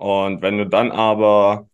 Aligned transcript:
Und 0.00 0.42
wenn 0.42 0.58
du 0.58 0.66
dann 0.66 0.90
aber 0.92 1.68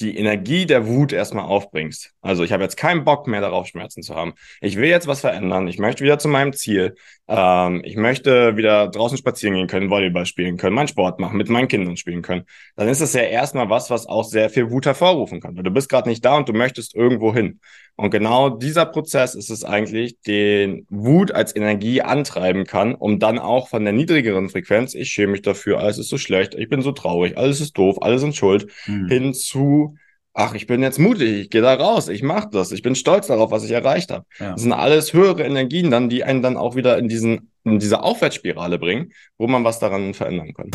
die 0.00 0.16
Energie 0.16 0.64
der 0.66 0.86
Wut 0.86 1.12
erstmal 1.12 1.44
aufbringst. 1.44 2.12
Also 2.20 2.44
ich 2.44 2.52
habe 2.52 2.62
jetzt 2.62 2.76
keinen 2.76 3.04
Bock 3.04 3.26
mehr 3.26 3.40
darauf, 3.40 3.66
Schmerzen 3.66 4.02
zu 4.02 4.14
haben. 4.14 4.34
Ich 4.60 4.76
will 4.76 4.88
jetzt 4.88 5.08
was 5.08 5.20
verändern. 5.20 5.66
Ich 5.66 5.78
möchte 5.78 6.04
wieder 6.04 6.18
zu 6.20 6.28
meinem 6.28 6.52
Ziel. 6.52 6.94
Ähm, 7.26 7.82
ich 7.84 7.96
möchte 7.96 8.56
wieder 8.56 8.88
draußen 8.88 9.18
spazieren 9.18 9.56
gehen 9.56 9.66
können, 9.66 9.90
Volleyball 9.90 10.24
spielen 10.26 10.56
können, 10.56 10.76
meinen 10.76 10.88
Sport 10.88 11.18
machen, 11.18 11.36
mit 11.36 11.48
meinen 11.48 11.66
Kindern 11.66 11.96
spielen 11.96 12.22
können. 12.22 12.44
Dann 12.76 12.88
ist 12.88 13.00
es 13.00 13.12
ja 13.12 13.22
erstmal 13.22 13.70
was, 13.70 13.90
was 13.90 14.06
auch 14.06 14.24
sehr 14.24 14.50
viel 14.50 14.70
Wut 14.70 14.86
hervorrufen 14.86 15.40
kann. 15.40 15.56
Weil 15.56 15.64
du 15.64 15.70
bist 15.72 15.88
gerade 15.88 16.08
nicht 16.08 16.24
da 16.24 16.36
und 16.36 16.48
du 16.48 16.52
möchtest 16.52 16.94
irgendwo 16.94 17.34
hin. 17.34 17.60
Und 18.00 18.10
genau 18.10 18.48
dieser 18.48 18.86
Prozess 18.86 19.34
ist 19.34 19.50
es 19.50 19.64
eigentlich, 19.64 20.20
den 20.20 20.86
Wut 20.88 21.32
als 21.32 21.56
Energie 21.56 22.00
antreiben 22.00 22.64
kann, 22.64 22.94
um 22.94 23.18
dann 23.18 23.40
auch 23.40 23.68
von 23.68 23.82
der 23.82 23.92
niedrigeren 23.92 24.48
Frequenz, 24.50 24.94
ich 24.94 25.10
schäme 25.10 25.32
mich 25.32 25.42
dafür, 25.42 25.80
alles 25.80 25.98
ist 25.98 26.08
so 26.08 26.16
schlecht, 26.16 26.54
ich 26.54 26.68
bin 26.68 26.80
so 26.80 26.92
traurig, 26.92 27.36
alles 27.36 27.60
ist 27.60 27.76
doof, 27.76 27.96
alle 28.00 28.20
sind 28.20 28.36
schuld, 28.36 28.70
mhm. 28.86 29.08
hin 29.08 29.34
zu, 29.34 29.96
ach, 30.32 30.54
ich 30.54 30.68
bin 30.68 30.80
jetzt 30.80 31.00
mutig, 31.00 31.40
ich 31.40 31.50
gehe 31.50 31.60
da 31.60 31.74
raus, 31.74 32.08
ich 32.08 32.22
mache 32.22 32.48
das, 32.52 32.70
ich 32.70 32.82
bin 32.82 32.94
stolz 32.94 33.26
darauf, 33.26 33.50
was 33.50 33.64
ich 33.64 33.72
erreicht 33.72 34.12
habe. 34.12 34.24
Ja. 34.38 34.52
Das 34.52 34.62
sind 34.62 34.72
alles 34.72 35.12
höhere 35.12 35.42
Energien 35.42 35.90
dann, 35.90 36.08
die 36.08 36.22
einen 36.22 36.40
dann 36.40 36.56
auch 36.56 36.76
wieder 36.76 36.98
in 36.98 37.08
diesen, 37.08 37.50
in 37.64 37.80
diese 37.80 38.04
Aufwärtsspirale 38.04 38.78
bringen, 38.78 39.12
wo 39.38 39.48
man 39.48 39.64
was 39.64 39.80
daran 39.80 40.14
verändern 40.14 40.54
kann. 40.54 40.70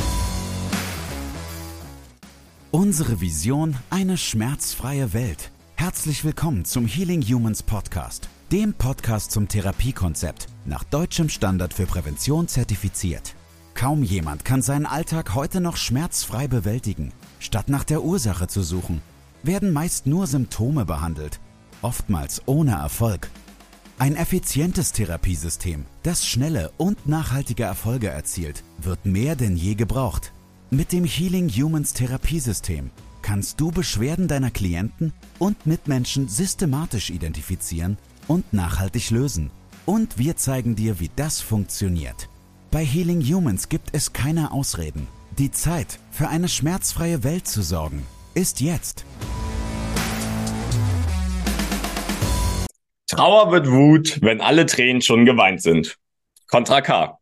Unsere 2.69 3.21
Vision, 3.21 3.77
eine 3.89 4.17
schmerzfreie 4.17 5.13
Welt. 5.13 5.51
Herzlich 5.83 6.23
willkommen 6.23 6.63
zum 6.63 6.87
Healing 6.87 7.21
Humans 7.21 7.61
Podcast, 7.61 8.29
dem 8.53 8.73
Podcast 8.73 9.31
zum 9.31 9.49
Therapiekonzept, 9.49 10.47
nach 10.63 10.85
deutschem 10.85 11.27
Standard 11.27 11.73
für 11.73 11.85
Prävention 11.85 12.47
zertifiziert. 12.47 13.35
Kaum 13.73 14.01
jemand 14.01 14.45
kann 14.45 14.61
seinen 14.61 14.85
Alltag 14.85 15.35
heute 15.35 15.59
noch 15.59 15.75
schmerzfrei 15.75 16.47
bewältigen. 16.47 17.11
Statt 17.39 17.67
nach 17.67 17.83
der 17.83 18.01
Ursache 18.01 18.47
zu 18.47 18.61
suchen, 18.63 19.01
werden 19.43 19.73
meist 19.73 20.07
nur 20.07 20.25
Symptome 20.25 20.85
behandelt, 20.85 21.41
oftmals 21.81 22.43
ohne 22.45 22.75
Erfolg. 22.75 23.29
Ein 23.99 24.15
effizientes 24.15 24.93
Therapiesystem, 24.93 25.83
das 26.03 26.25
schnelle 26.25 26.71
und 26.77 27.07
nachhaltige 27.07 27.63
Erfolge 27.63 28.07
erzielt, 28.07 28.63
wird 28.77 29.05
mehr 29.05 29.35
denn 29.35 29.57
je 29.57 29.75
gebraucht. 29.75 30.31
Mit 30.69 30.93
dem 30.93 31.03
Healing 31.03 31.49
Humans 31.49 31.91
Therapiesystem 31.91 32.89
kannst 33.23 33.59
du 33.59 33.71
Beschwerden 33.71 34.27
deiner 34.27 34.51
Klienten 34.51 35.11
und 35.39 35.65
Mitmenschen 35.65 36.27
systematisch 36.27 37.09
identifizieren 37.09 37.97
und 38.27 38.53
nachhaltig 38.53 39.09
lösen. 39.09 39.49
Und 39.87 40.19
wir 40.19 40.37
zeigen 40.37 40.75
dir, 40.75 40.99
wie 40.99 41.09
das 41.15 41.41
funktioniert. 41.41 42.29
Bei 42.69 42.85
Healing 42.85 43.21
Humans 43.21 43.69
gibt 43.69 43.89
es 43.93 44.13
keine 44.13 44.51
Ausreden. 44.51 45.07
Die 45.39 45.49
Zeit, 45.49 45.97
für 46.11 46.27
eine 46.27 46.47
schmerzfreie 46.47 47.23
Welt 47.23 47.47
zu 47.47 47.63
sorgen, 47.63 48.05
ist 48.35 48.61
jetzt. 48.61 49.05
Trauer 53.07 53.51
wird 53.51 53.69
Wut, 53.69 54.19
wenn 54.21 54.41
alle 54.41 54.65
Tränen 54.65 55.01
schon 55.01 55.25
geweint 55.25 55.61
sind. 55.61 55.97
Contra 56.47 56.81
K. 56.81 57.19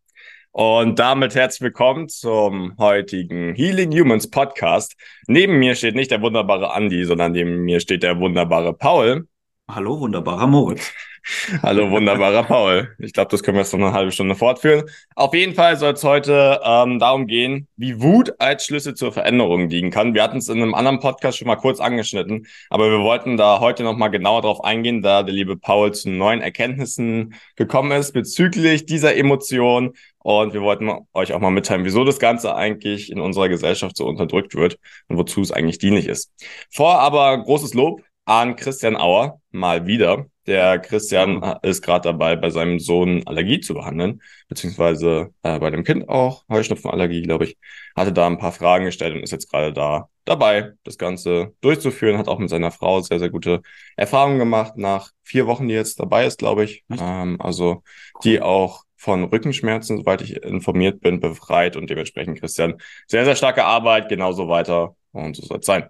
Und 0.53 0.99
damit 0.99 1.33
herzlich 1.33 1.61
willkommen 1.61 2.09
zum 2.09 2.77
heutigen 2.77 3.55
Healing 3.55 3.89
Humans 3.93 4.29
Podcast. 4.29 4.97
Neben 5.27 5.59
mir 5.59 5.75
steht 5.75 5.95
nicht 5.95 6.11
der 6.11 6.21
wunderbare 6.21 6.73
Andy, 6.75 7.05
sondern 7.05 7.31
neben 7.31 7.61
mir 7.63 7.79
steht 7.79 8.03
der 8.03 8.19
wunderbare 8.19 8.73
Paul. 8.73 9.27
Hallo, 9.73 10.01
wunderbarer 10.01 10.47
Moritz. 10.47 10.91
Hallo, 11.63 11.89
wunderbarer 11.89 12.43
Paul. 12.43 12.93
Ich 12.99 13.13
glaube, 13.13 13.31
das 13.31 13.41
können 13.41 13.55
wir 13.55 13.61
jetzt 13.61 13.71
noch 13.71 13.79
eine 13.79 13.93
halbe 13.93 14.11
Stunde 14.11 14.35
fortführen. 14.35 14.83
Auf 15.15 15.33
jeden 15.33 15.55
Fall 15.55 15.77
soll 15.77 15.93
es 15.93 16.03
heute 16.03 16.59
ähm, 16.61 16.99
darum 16.99 17.25
gehen, 17.25 17.69
wie 17.77 18.01
Wut 18.01 18.33
als 18.39 18.65
Schlüssel 18.65 18.95
zur 18.95 19.13
Veränderung 19.13 19.69
liegen 19.69 19.89
kann. 19.89 20.13
Wir 20.13 20.23
hatten 20.23 20.39
es 20.39 20.49
in 20.49 20.61
einem 20.61 20.73
anderen 20.73 20.99
Podcast 20.99 21.37
schon 21.37 21.47
mal 21.47 21.55
kurz 21.55 21.79
angeschnitten, 21.79 22.47
aber 22.69 22.91
wir 22.91 22.99
wollten 22.99 23.37
da 23.37 23.61
heute 23.61 23.83
noch 23.83 23.95
mal 23.95 24.09
genauer 24.09 24.41
drauf 24.41 24.61
eingehen, 24.61 25.01
da 25.01 25.23
der 25.23 25.33
liebe 25.33 25.55
Paul 25.55 25.93
zu 25.93 26.09
neuen 26.09 26.41
Erkenntnissen 26.41 27.35
gekommen 27.55 27.91
ist 27.91 28.11
bezüglich 28.11 28.85
dieser 28.85 29.15
Emotion. 29.15 29.93
Und 30.23 30.53
wir 30.53 30.61
wollten 30.61 30.91
euch 31.13 31.33
auch 31.33 31.39
mal 31.39 31.49
mitteilen, 31.49 31.85
wieso 31.85 32.03
das 32.03 32.19
Ganze 32.19 32.55
eigentlich 32.55 33.09
in 33.09 33.21
unserer 33.21 33.47
Gesellschaft 33.47 33.95
so 33.95 34.05
unterdrückt 34.05 34.53
wird 34.53 34.77
und 35.07 35.17
wozu 35.17 35.41
es 35.41 35.51
eigentlich 35.51 35.77
dienlich 35.79 36.07
ist. 36.07 36.31
Vor 36.69 36.99
aber 36.99 37.37
großes 37.37 37.73
Lob 37.73 38.01
an 38.25 38.55
Christian 38.55 38.95
Auer 38.95 39.41
mal 39.51 39.85
wieder. 39.85 40.25
Der 40.47 40.79
Christian 40.79 41.43
ist 41.61 41.83
gerade 41.83 42.09
dabei, 42.09 42.35
bei 42.35 42.49
seinem 42.49 42.79
Sohn 42.79 43.25
Allergie 43.27 43.59
zu 43.59 43.75
behandeln, 43.75 44.21
beziehungsweise 44.47 45.33
äh, 45.43 45.59
bei 45.59 45.69
dem 45.69 45.83
Kind 45.83 46.09
auch 46.09 46.43
Heuschnupfenallergie, 46.49 47.21
glaube 47.21 47.45
ich. 47.45 47.57
Hatte 47.95 48.11
da 48.11 48.25
ein 48.25 48.39
paar 48.39 48.51
Fragen 48.51 48.85
gestellt 48.85 49.15
und 49.15 49.21
ist 49.21 49.31
jetzt 49.31 49.51
gerade 49.51 49.71
da 49.71 50.09
dabei, 50.25 50.73
das 50.83 50.97
Ganze 50.97 51.53
durchzuführen. 51.61 52.17
Hat 52.17 52.27
auch 52.27 52.39
mit 52.39 52.49
seiner 52.49 52.71
Frau 52.71 53.01
sehr, 53.01 53.19
sehr 53.19 53.29
gute 53.29 53.61
Erfahrungen 53.95 54.39
gemacht 54.39 54.77
nach 54.77 55.11
vier 55.23 55.45
Wochen, 55.45 55.67
die 55.67 55.75
jetzt 55.75 55.99
dabei 55.99 56.25
ist, 56.25 56.39
glaube 56.39 56.63
ich. 56.63 56.83
Ähm, 56.89 57.39
also 57.39 57.83
die 58.23 58.41
auch 58.41 58.83
von 58.97 59.23
Rückenschmerzen, 59.23 59.97
soweit 59.97 60.21
ich 60.21 60.43
informiert 60.43 61.01
bin, 61.01 61.19
befreit 61.19 61.75
und 61.75 61.89
dementsprechend 61.89 62.39
Christian 62.39 62.75
sehr, 63.07 63.25
sehr 63.25 63.35
starke 63.35 63.63
Arbeit, 63.65 64.09
genauso 64.09 64.47
weiter 64.47 64.95
und 65.11 65.35
so 65.35 65.43
soll 65.43 65.59
es 65.59 65.65
sein. 65.65 65.89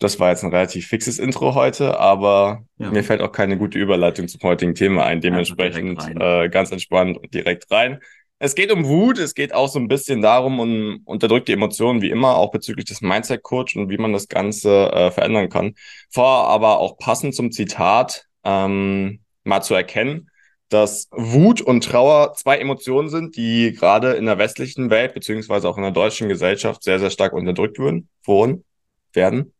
Das 0.00 0.18
war 0.18 0.30
jetzt 0.30 0.42
ein 0.42 0.50
relativ 0.50 0.86
fixes 0.86 1.18
Intro 1.18 1.54
heute, 1.54 2.00
aber 2.00 2.64
ja. 2.78 2.90
mir 2.90 3.04
fällt 3.04 3.20
auch 3.20 3.32
keine 3.32 3.58
gute 3.58 3.78
Überleitung 3.78 4.28
zum 4.28 4.40
heutigen 4.42 4.74
Thema 4.74 5.04
ein. 5.04 5.20
Dementsprechend 5.20 6.02
äh, 6.18 6.48
ganz 6.48 6.72
entspannt 6.72 7.18
und 7.18 7.34
direkt 7.34 7.70
rein. 7.70 8.00
Es 8.38 8.54
geht 8.54 8.72
um 8.72 8.86
Wut, 8.86 9.18
es 9.18 9.34
geht 9.34 9.52
auch 9.52 9.68
so 9.68 9.78
ein 9.78 9.88
bisschen 9.88 10.22
darum, 10.22 10.58
um 10.58 11.02
unterdrückte 11.04 11.52
Emotionen, 11.52 12.00
wie 12.00 12.08
immer, 12.08 12.36
auch 12.36 12.50
bezüglich 12.50 12.86
des 12.86 13.02
Mindset-Coach 13.02 13.76
und 13.76 13.90
wie 13.90 13.98
man 13.98 14.14
das 14.14 14.28
Ganze 14.28 14.90
äh, 14.90 15.10
verändern 15.10 15.50
kann. 15.50 15.74
Vor 16.08 16.48
aber 16.48 16.78
auch 16.78 16.96
passend 16.96 17.34
zum 17.34 17.52
Zitat 17.52 18.24
ähm, 18.42 19.20
mal 19.44 19.60
zu 19.60 19.74
erkennen, 19.74 20.30
dass 20.70 21.08
Wut 21.10 21.60
und 21.60 21.84
Trauer 21.84 22.32
zwei 22.32 22.56
Emotionen 22.56 23.10
sind, 23.10 23.36
die 23.36 23.72
gerade 23.78 24.12
in 24.12 24.24
der 24.24 24.38
westlichen 24.38 24.88
Welt 24.88 25.12
beziehungsweise 25.12 25.68
auch 25.68 25.76
in 25.76 25.82
der 25.82 25.92
deutschen 25.92 26.30
Gesellschaft 26.30 26.82
sehr, 26.82 26.98
sehr 26.98 27.10
stark 27.10 27.34
unterdrückt 27.34 27.78
würden, 27.78 28.08
wurden, 28.24 28.64
werden 29.12 29.52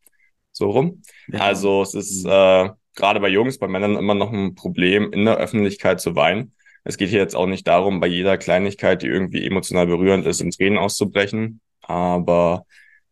so 0.60 0.70
rum. 0.70 1.02
Ja. 1.32 1.40
Also 1.40 1.82
es 1.82 1.94
ist 1.94 2.24
mhm. 2.24 2.30
äh, 2.30 2.70
gerade 2.94 3.18
bei 3.18 3.28
Jungs, 3.28 3.58
bei 3.58 3.66
Männern 3.66 3.96
immer 3.96 4.14
noch 4.14 4.32
ein 4.32 4.54
Problem, 4.54 5.12
in 5.12 5.24
der 5.24 5.38
Öffentlichkeit 5.38 6.00
zu 6.00 6.14
weinen. 6.14 6.52
Es 6.84 6.96
geht 6.96 7.10
hier 7.10 7.18
jetzt 7.18 7.34
auch 7.34 7.46
nicht 7.46 7.66
darum, 7.66 8.00
bei 8.00 8.06
jeder 8.06 8.38
Kleinigkeit, 8.38 9.02
die 9.02 9.08
irgendwie 9.08 9.44
emotional 9.44 9.86
berührend 9.86 10.26
ist, 10.26 10.40
in 10.40 10.50
Tränen 10.50 10.78
auszubrechen. 10.78 11.60
Aber 11.82 12.64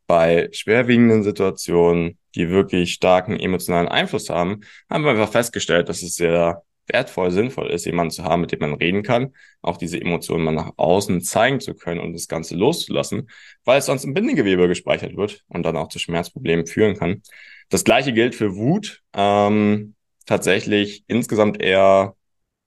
bei 0.07 0.49
schwerwiegenden 0.53 1.23
Situationen, 1.23 2.19
die 2.35 2.49
wirklich 2.49 2.93
starken 2.95 3.39
emotionalen 3.39 3.89
Einfluss 3.89 4.31
haben, 4.31 4.61
haben 4.89 5.05
wir 5.05 5.11
einfach 5.11 5.31
festgestellt, 5.31 5.89
dass 5.89 6.03
es 6.03 6.15
sehr 6.15 6.63
wertvoll, 6.89 7.31
sinnvoll 7.31 7.71
ist, 7.71 7.87
jemanden 7.87 8.11
zu 8.11 8.25
haben, 8.25 8.41
mit 8.41 8.53
dem 8.53 8.61
man 8.61 8.75
reden 8.75 9.03
kann, 9.03 9.35
auch 9.63 9.77
diese 9.77 10.01
Emotionen 10.01 10.45
mal 10.45 10.53
nach 10.53 10.73
außen 10.77 11.21
zeigen 11.21 11.61
zu 11.61 11.75
können 11.75 12.01
und 12.01 12.13
das 12.13 12.29
Ganze 12.29 12.57
loszulassen, 12.57 13.31
weil 13.65 13.79
es 13.79 13.87
sonst 13.87 14.05
im 14.05 14.15
Bindegewebe 14.15 14.69
gespeichert 14.69 15.17
wird 15.17 15.45
und 15.49 15.65
dann 15.65 15.77
auch 15.77 15.89
zu 15.89 15.99
Schmerzproblemen 15.99 16.67
führen 16.67 16.97
kann. 16.97 17.23
Das 17.69 17.85
gleiche 17.85 18.13
gilt 18.13 18.35
für 18.35 18.57
Wut. 18.57 19.03
Ähm, 19.15 19.95
tatsächlich 20.29 21.05
insgesamt 21.09 21.61
eher 21.61 22.15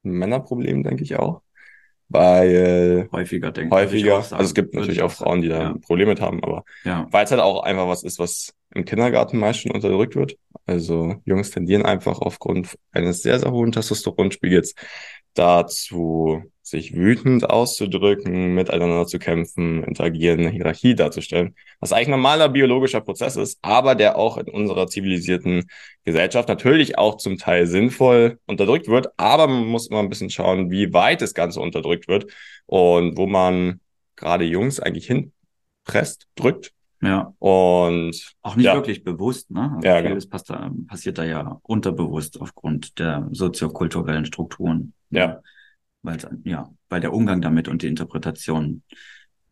ein 0.04 0.12
Männerproblem, 0.12 0.84
denke 0.84 1.04
ich 1.04 1.16
auch. 1.18 1.42
Weil 2.10 3.08
häufiger 3.14 3.52
denke 3.52 3.74
häufiger, 3.74 4.20
ich. 4.20 4.34
also 4.34 4.44
es 4.44 4.54
gibt 4.54 4.74
natürlich 4.74 5.02
auch 5.02 5.12
Frauen, 5.12 5.42
die 5.42 5.48
da 5.48 5.62
ja. 5.62 5.74
Probleme 5.76 6.12
mit 6.12 6.20
haben, 6.20 6.44
aber 6.44 6.66
ja. 6.84 7.08
weil 7.10 7.24
es 7.24 7.32
halt 7.32 7.40
auch 7.40 7.64
einfach 7.64 7.88
was 7.88 8.04
ist, 8.04 8.20
was 8.20 8.54
im 8.74 8.86
Kindergarten 8.86 9.38
meist 9.38 9.62
schon 9.62 9.72
unterdrückt 9.72 10.16
wird. 10.16 10.38
Also 10.66 11.16
Jungs 11.26 11.52
tendieren 11.52 11.86
einfach 11.86 12.20
aufgrund 12.20 12.78
eines 12.92 13.22
sehr, 13.22 13.40
sehr 13.40 13.52
hohen 13.52 13.72
Testosteronspiegels 13.72 14.76
dazu, 15.34 16.44
sich 16.62 16.96
wütend 16.96 17.50
auszudrücken, 17.50 18.54
miteinander 18.54 19.06
zu 19.06 19.20
kämpfen, 19.20 19.84
interagieren, 19.84 20.40
eine 20.42 20.50
Hierarchie 20.50 20.96
darzustellen, 20.96 21.56
was 21.80 21.92
eigentlich 21.92 22.08
ein 22.08 22.12
normaler 22.12 22.50
biologischer 22.50 23.02
Prozess 23.02 23.36
ist, 23.36 23.60
aber 23.62 23.96
der 23.96 24.18
auch 24.18 24.38
in 24.38 24.48
unserer 24.48 24.88
zivilisierten 24.88 25.66
Gesellschaft 26.06 26.48
natürlich 26.48 26.98
auch 26.98 27.18
zum 27.18 27.38
Teil 27.38 27.68
sinnvoll 27.68 28.40
unterdrückt 28.46 28.88
wird, 28.88 29.08
aber 29.18 29.48
man 29.48 29.66
muss 29.66 29.88
immer 29.88 30.00
ein 30.00 30.10
bisschen 30.10 30.30
schauen, 30.30 30.72
wie 30.72 30.94
weit 30.94 31.22
das 31.22 31.34
Ganze 31.34 31.60
unterdrückt 31.60 32.08
wird 32.08 32.32
und 32.66 33.18
wo 33.18 33.28
man 33.28 33.82
gerade 34.16 34.46
Jungs 34.46 34.80
eigentlich 34.80 35.08
hinpresst, 35.08 36.28
drückt, 36.36 36.74
ja. 37.02 37.34
Und 37.40 38.36
auch 38.42 38.56
nicht 38.56 38.66
ja. 38.66 38.76
wirklich 38.76 39.04
bewusst, 39.04 39.50
ne? 39.52 39.74
Also 39.76 39.88
ja, 39.88 40.02
vieles 40.02 40.30
genau. 40.30 40.72
passiert 40.88 41.18
da 41.18 41.24
ja 41.24 41.60
unterbewusst 41.64 42.40
aufgrund 42.40 43.00
der 43.00 43.28
soziokulturellen 43.32 44.26
Strukturen. 44.26 44.94
Ja. 45.10 45.42
Weil, 46.04 46.18
ja, 46.44 46.70
weil 46.90 47.02
der 47.02 47.14
Umgang 47.14 47.42
damit 47.42 47.68
und 47.68 47.82
die 47.82 47.88
Interpretation 47.88 48.84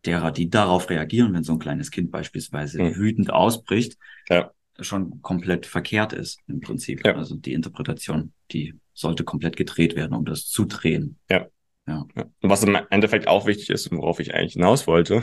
derer, 0.04 0.32
die 0.32 0.48
darauf 0.48 0.90
reagieren, 0.90 1.34
wenn 1.34 1.44
so 1.44 1.52
ein 1.52 1.58
kleines 1.58 1.90
Kind 1.90 2.10
beispielsweise 2.10 2.82
mhm. 2.82 2.96
wütend 2.96 3.32
ausbricht, 3.32 3.98
ja. 4.28 4.50
schon 4.80 5.20
komplett 5.22 5.66
verkehrt 5.66 6.12
ist 6.12 6.40
im 6.46 6.60
Prinzip. 6.60 7.04
Ja. 7.06 7.14
Also 7.16 7.36
die 7.36 7.52
Interpretation, 7.52 8.32
die 8.52 8.74
sollte 8.94 9.24
komplett 9.24 9.56
gedreht 9.56 9.96
werden, 9.96 10.14
um 10.14 10.24
das 10.24 10.46
zu 10.46 10.64
drehen. 10.64 11.18
Ja. 11.28 11.46
Ja. 11.86 12.06
Was 12.42 12.62
im 12.62 12.78
Endeffekt 12.90 13.26
auch 13.26 13.46
wichtig 13.46 13.70
ist 13.70 13.88
und 13.88 13.98
worauf 13.98 14.20
ich 14.20 14.34
eigentlich 14.34 14.52
hinaus 14.52 14.86
wollte, 14.86 15.22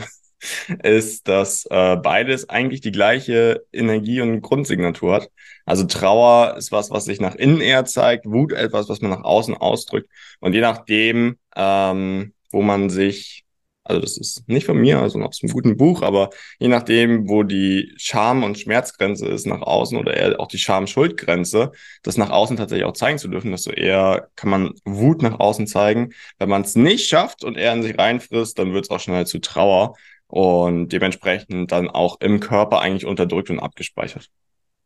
ist, 0.82 1.28
dass 1.28 1.66
äh, 1.70 1.96
beides 1.96 2.48
eigentlich 2.48 2.80
die 2.80 2.92
gleiche 2.92 3.64
Energie 3.72 4.20
und 4.20 4.40
Grundsignatur 4.40 5.14
hat. 5.14 5.30
Also 5.64 5.84
Trauer 5.84 6.56
ist 6.56 6.72
was, 6.72 6.90
was 6.90 7.04
sich 7.04 7.20
nach 7.20 7.34
innen 7.34 7.60
eher 7.60 7.84
zeigt, 7.84 8.26
Wut 8.26 8.52
etwas, 8.52 8.88
was 8.88 9.00
man 9.00 9.10
nach 9.10 9.24
außen 9.24 9.54
ausdrückt. 9.54 10.08
Und 10.40 10.54
je 10.54 10.60
nachdem, 10.60 11.38
ähm, 11.56 12.32
wo 12.50 12.62
man 12.62 12.90
sich 12.90 13.44
also 13.88 14.00
das 14.00 14.18
ist 14.18 14.48
nicht 14.48 14.66
von 14.66 14.76
mir, 14.76 15.00
also 15.00 15.18
aus 15.20 15.42
einem 15.42 15.52
guten 15.52 15.76
Buch, 15.76 16.02
aber 16.02 16.30
je 16.58 16.68
nachdem, 16.68 17.28
wo 17.28 17.42
die 17.42 17.92
Scham- 17.96 18.44
und 18.44 18.58
Schmerzgrenze 18.58 19.26
ist 19.26 19.46
nach 19.46 19.62
außen 19.62 19.96
oder 19.98 20.14
eher 20.14 20.38
auch 20.40 20.48
die 20.48 20.58
Scham-Schuldgrenze, 20.58 21.72
das 22.02 22.16
nach 22.18 22.30
außen 22.30 22.56
tatsächlich 22.56 22.84
auch 22.84 22.92
zeigen 22.92 23.18
zu 23.18 23.28
dürfen, 23.28 23.50
desto 23.50 23.70
eher 23.70 24.28
kann 24.36 24.50
man 24.50 24.74
Wut 24.84 25.22
nach 25.22 25.40
außen 25.40 25.66
zeigen. 25.66 26.10
Wenn 26.38 26.50
man 26.50 26.62
es 26.62 26.76
nicht 26.76 27.08
schafft 27.08 27.44
und 27.44 27.56
eher 27.56 27.72
in 27.72 27.82
sich 27.82 27.98
reinfrisst, 27.98 28.58
dann 28.58 28.74
wird 28.74 28.84
es 28.84 28.90
auch 28.90 29.00
schnell 29.00 29.26
zu 29.26 29.38
Trauer 29.40 29.94
und 30.28 30.92
dementsprechend 30.92 31.72
dann 31.72 31.88
auch 31.88 32.20
im 32.20 32.38
Körper 32.38 32.80
eigentlich 32.80 33.06
unterdrückt 33.06 33.50
und 33.50 33.58
abgespeichert. 33.58 34.28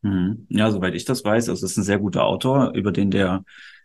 Mhm. 0.02 0.46
Ja, 0.48 0.70
soweit 0.70 0.94
ich 0.94 1.04
das 1.04 1.24
weiß, 1.24 1.48
also 1.48 1.64
es 1.64 1.72
ist 1.72 1.78
ein 1.78 1.84
sehr 1.84 1.98
guter 1.98 2.24
Autor, 2.24 2.72
über 2.74 2.92
den 2.92 3.10
der 3.10 3.44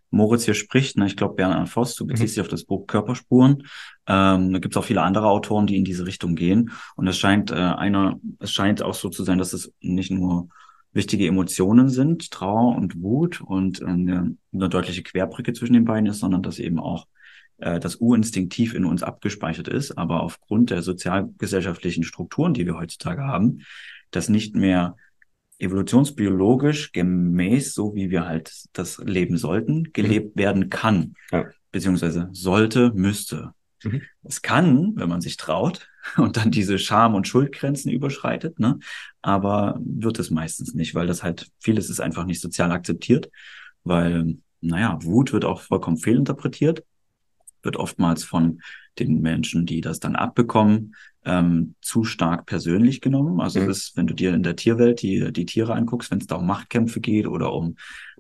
Moritz 0.10 0.46
hier 0.46 0.54
spricht. 0.54 0.98
Ne? 0.98 1.06
Ich 1.06 1.18
glaube, 1.18 1.36
Bernhard 1.36 1.70
Voss, 1.70 1.96
du 1.96 2.06
beziehst 2.06 2.34
mhm. 2.34 2.36
dich 2.36 2.42
auf 2.42 2.48
das 2.48 2.64
Buch 2.64 2.88
Körperspuren. 2.88 3.64
Ähm, 4.08 4.54
da 4.54 4.60
gibt 4.60 4.74
es 4.74 4.78
auch 4.78 4.86
viele 4.86 5.02
andere 5.02 5.28
Autoren, 5.28 5.68
die 5.68 5.76
in 5.76 5.84
diese 5.84 6.06
Richtung 6.06 6.36
gehen. 6.36 6.72
Und 6.96 7.08
es 7.08 7.18
scheint 7.18 7.52
äh, 7.52 7.56
einer, 7.56 8.20
es 8.40 8.52
scheint 8.52 8.82
auch 8.82 8.94
so 8.94 9.10
zu 9.10 9.24
sein, 9.24 9.38
dass 9.38 9.54
es 9.54 9.74
nicht 9.82 10.12
nur 10.12 10.48
wichtige 10.94 11.28
Emotionen 11.28 11.90
sind, 11.90 12.32
Trauer 12.32 12.76
und 12.76 13.02
Wut 13.02 13.42
und 13.42 13.82
äh, 13.82 13.86
eine, 13.86 14.36
eine 14.54 14.70
deutliche 14.70 15.04
Querbrücke 15.04 15.54
zwischen 15.54 15.74
den 15.74 15.86
beiden 15.86 16.08
ist, 16.08 16.20
sondern 16.20 16.42
dass 16.42 16.60
eben 16.60 16.80
auch 16.80 17.06
äh, 17.58 17.80
das 17.80 17.98
urinstinktiv 17.98 18.74
in 18.74 18.86
uns 18.86 19.04
abgespeichert 19.04 19.68
ist, 19.68 19.98
aber 19.98 20.22
aufgrund 20.22 20.70
der 20.70 20.82
sozialgesellschaftlichen 20.82 22.04
Strukturen, 22.04 22.54
die 22.54 22.66
wir 22.66 22.78
heutzutage 22.78 23.24
haben, 23.24 23.62
das 24.12 24.30
nicht 24.30 24.56
mehr 24.56 24.96
evolutionsbiologisch 25.60 26.92
gemäß, 26.92 27.74
so 27.74 27.96
wie 27.96 28.10
wir 28.10 28.26
halt 28.26 28.54
das 28.74 29.00
leben 29.00 29.38
sollten, 29.38 29.92
gelebt 29.92 30.36
mhm. 30.36 30.40
werden 30.40 30.70
kann. 30.70 31.14
Ja. 31.32 31.46
Beziehungsweise 31.72 32.30
sollte, 32.32 32.92
müsste. 32.94 33.54
Mhm. 33.84 34.02
Es 34.24 34.42
kann, 34.42 34.94
wenn 34.96 35.10
man 35.10 35.22
sich 35.22 35.38
traut 35.38 35.90
und 36.18 36.38
dann 36.38 36.52
diese 36.52 36.78
Scham- 36.78 37.16
und 37.16 37.28
Schuldgrenzen 37.28 37.92
überschreitet, 37.92 38.60
ne? 38.60 38.80
aber 39.22 39.80
wird 39.84 40.20
es 40.20 40.30
meistens 40.30 40.74
nicht, 40.74 40.96
weil 40.96 41.08
das 41.08 41.24
halt, 41.24 41.50
vieles 41.60 41.90
ist 41.90 42.00
einfach 42.00 42.26
nicht 42.26 42.42
sozial 42.42 42.72
akzeptiert, 42.72 43.30
weil, 43.84 44.38
naja, 44.62 45.00
Wut 45.02 45.34
wird 45.34 45.46
auch 45.46 45.62
vollkommen 45.62 45.98
fehlinterpretiert, 45.98 46.84
wird 47.68 47.78
oftmals 47.78 48.24
von 48.24 48.62
den 48.98 49.22
Menschen, 49.22 49.68
die 49.68 49.82
das 49.82 50.00
dann 50.00 50.16
abbekommen, 50.16 50.96
ähm, 51.24 51.76
zu 51.82 52.04
stark 52.04 52.48
persönlich 52.48 53.02
genommen. 53.02 53.40
Also 53.40 53.60
mhm. 53.60 53.70
ist, 53.70 53.96
wenn 53.96 54.08
du 54.08 54.16
dir 54.16 54.34
in 54.34 54.42
der 54.42 54.56
Tierwelt 54.56 55.04
die, 55.04 55.32
die 55.32 55.46
Tiere 55.46 55.76
anguckst, 55.76 56.10
wenn 56.10 56.20
es 56.20 56.26
da 56.26 56.38
um 56.38 56.48
Machtkämpfe 56.48 57.00
geht 57.00 57.28
oder 57.28 57.54
um 57.54 57.76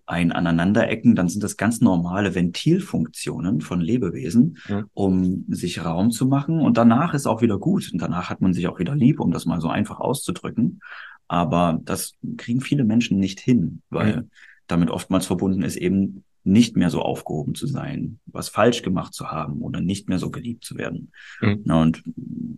ein 0.06 0.32
Aneinanderecken, 0.32 1.16
dann 1.16 1.28
sind 1.28 1.44
das 1.44 1.58
ganz 1.58 1.82
normale 1.82 2.34
Ventilfunktionen 2.34 3.60
von 3.62 3.82
Lebewesen, 3.82 4.58
mhm. 4.70 4.86
um 4.94 5.46
sich 5.50 5.84
Raum 5.84 6.12
zu 6.12 6.28
machen. 6.28 6.62
Und 6.62 6.78
danach 6.78 7.14
ist 7.14 7.28
auch 7.28 7.42
wieder 7.42 7.60
gut. 7.60 7.90
Und 7.92 8.02
danach 8.02 8.30
hat 8.30 8.42
man 8.42 8.54
sich 8.54 8.68
auch 8.68 8.80
wieder 8.80 8.96
lieb, 8.96 9.20
um 9.20 9.32
das 9.32 9.46
mal 9.46 9.60
so 9.60 9.70
einfach 9.70 10.00
auszudrücken. 10.00 10.82
Aber 11.28 11.80
das 11.84 12.14
kriegen 12.38 12.62
viele 12.62 12.86
Menschen 12.86 13.20
nicht 13.20 13.40
hin, 13.40 13.82
weil 13.90 14.18
mhm. 14.18 14.30
damit 14.68 14.90
oftmals 14.90 15.26
verbunden 15.26 15.62
ist 15.62 15.76
eben 15.76 16.24
nicht 16.48 16.78
mehr 16.78 16.90
so 16.90 17.02
aufgehoben 17.02 17.56
zu 17.56 17.68
sein, 17.68 18.20
was 18.26 18.50
falsch 18.50 18.82
gemacht 18.82 19.14
zu 19.14 19.30
haben 19.30 19.62
oder 19.62 19.82
nicht 19.82 20.08
mehr 20.10 20.18
so 20.18 20.32
geliebt 20.32 20.64
zu 20.64 20.78
werden. 20.78 21.12
Mhm. 21.42 21.62
Na, 21.66 21.82
und 21.82 22.04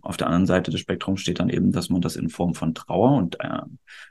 auf 0.00 0.16
der 0.16 0.28
anderen 0.28 0.46
Seite 0.46 0.70
des 0.70 0.80
Spektrums 0.80 1.20
steht 1.20 1.40
dann 1.40 1.50
eben, 1.50 1.72
dass 1.72 1.90
man 1.90 2.00
das 2.00 2.16
in 2.16 2.28
Form 2.28 2.54
von 2.54 2.74
Trauer 2.74 3.16
und 3.16 3.40
äh, 3.40 3.62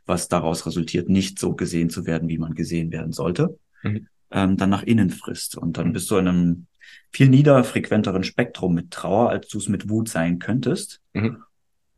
was 0.05 0.27
daraus 0.27 0.65
resultiert, 0.65 1.09
nicht 1.09 1.39
so 1.39 1.55
gesehen 1.55 1.89
zu 1.89 2.05
werden, 2.05 2.29
wie 2.29 2.37
man 2.37 2.55
gesehen 2.55 2.91
werden 2.91 3.13
sollte, 3.13 3.57
mhm. 3.81 4.07
ähm, 4.31 4.57
dann 4.57 4.69
nach 4.69 4.83
innen 4.83 5.09
frisst. 5.09 5.57
Und 5.57 5.77
dann 5.77 5.89
mhm. 5.89 5.93
bist 5.93 6.11
du 6.11 6.17
in 6.17 6.27
einem 6.27 6.67
viel 7.11 7.29
niederfrequenteren 7.29 8.23
Spektrum 8.23 8.73
mit 8.73 8.91
Trauer, 8.91 9.29
als 9.29 9.47
du 9.47 9.57
es 9.57 9.69
mit 9.69 9.89
Wut 9.89 10.09
sein 10.09 10.39
könntest. 10.39 11.01
Mhm. 11.13 11.37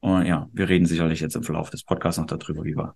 Und 0.02 0.26
ja, 0.26 0.50
wir 0.54 0.70
reden 0.70 0.86
sicherlich 0.86 1.20
jetzt 1.20 1.36
im 1.36 1.44
Verlauf 1.44 1.70
des 1.70 1.84
Podcasts 1.84 2.20
noch 2.20 2.28
darüber, 2.28 2.64
wie 2.64 2.76
wir 2.76 2.96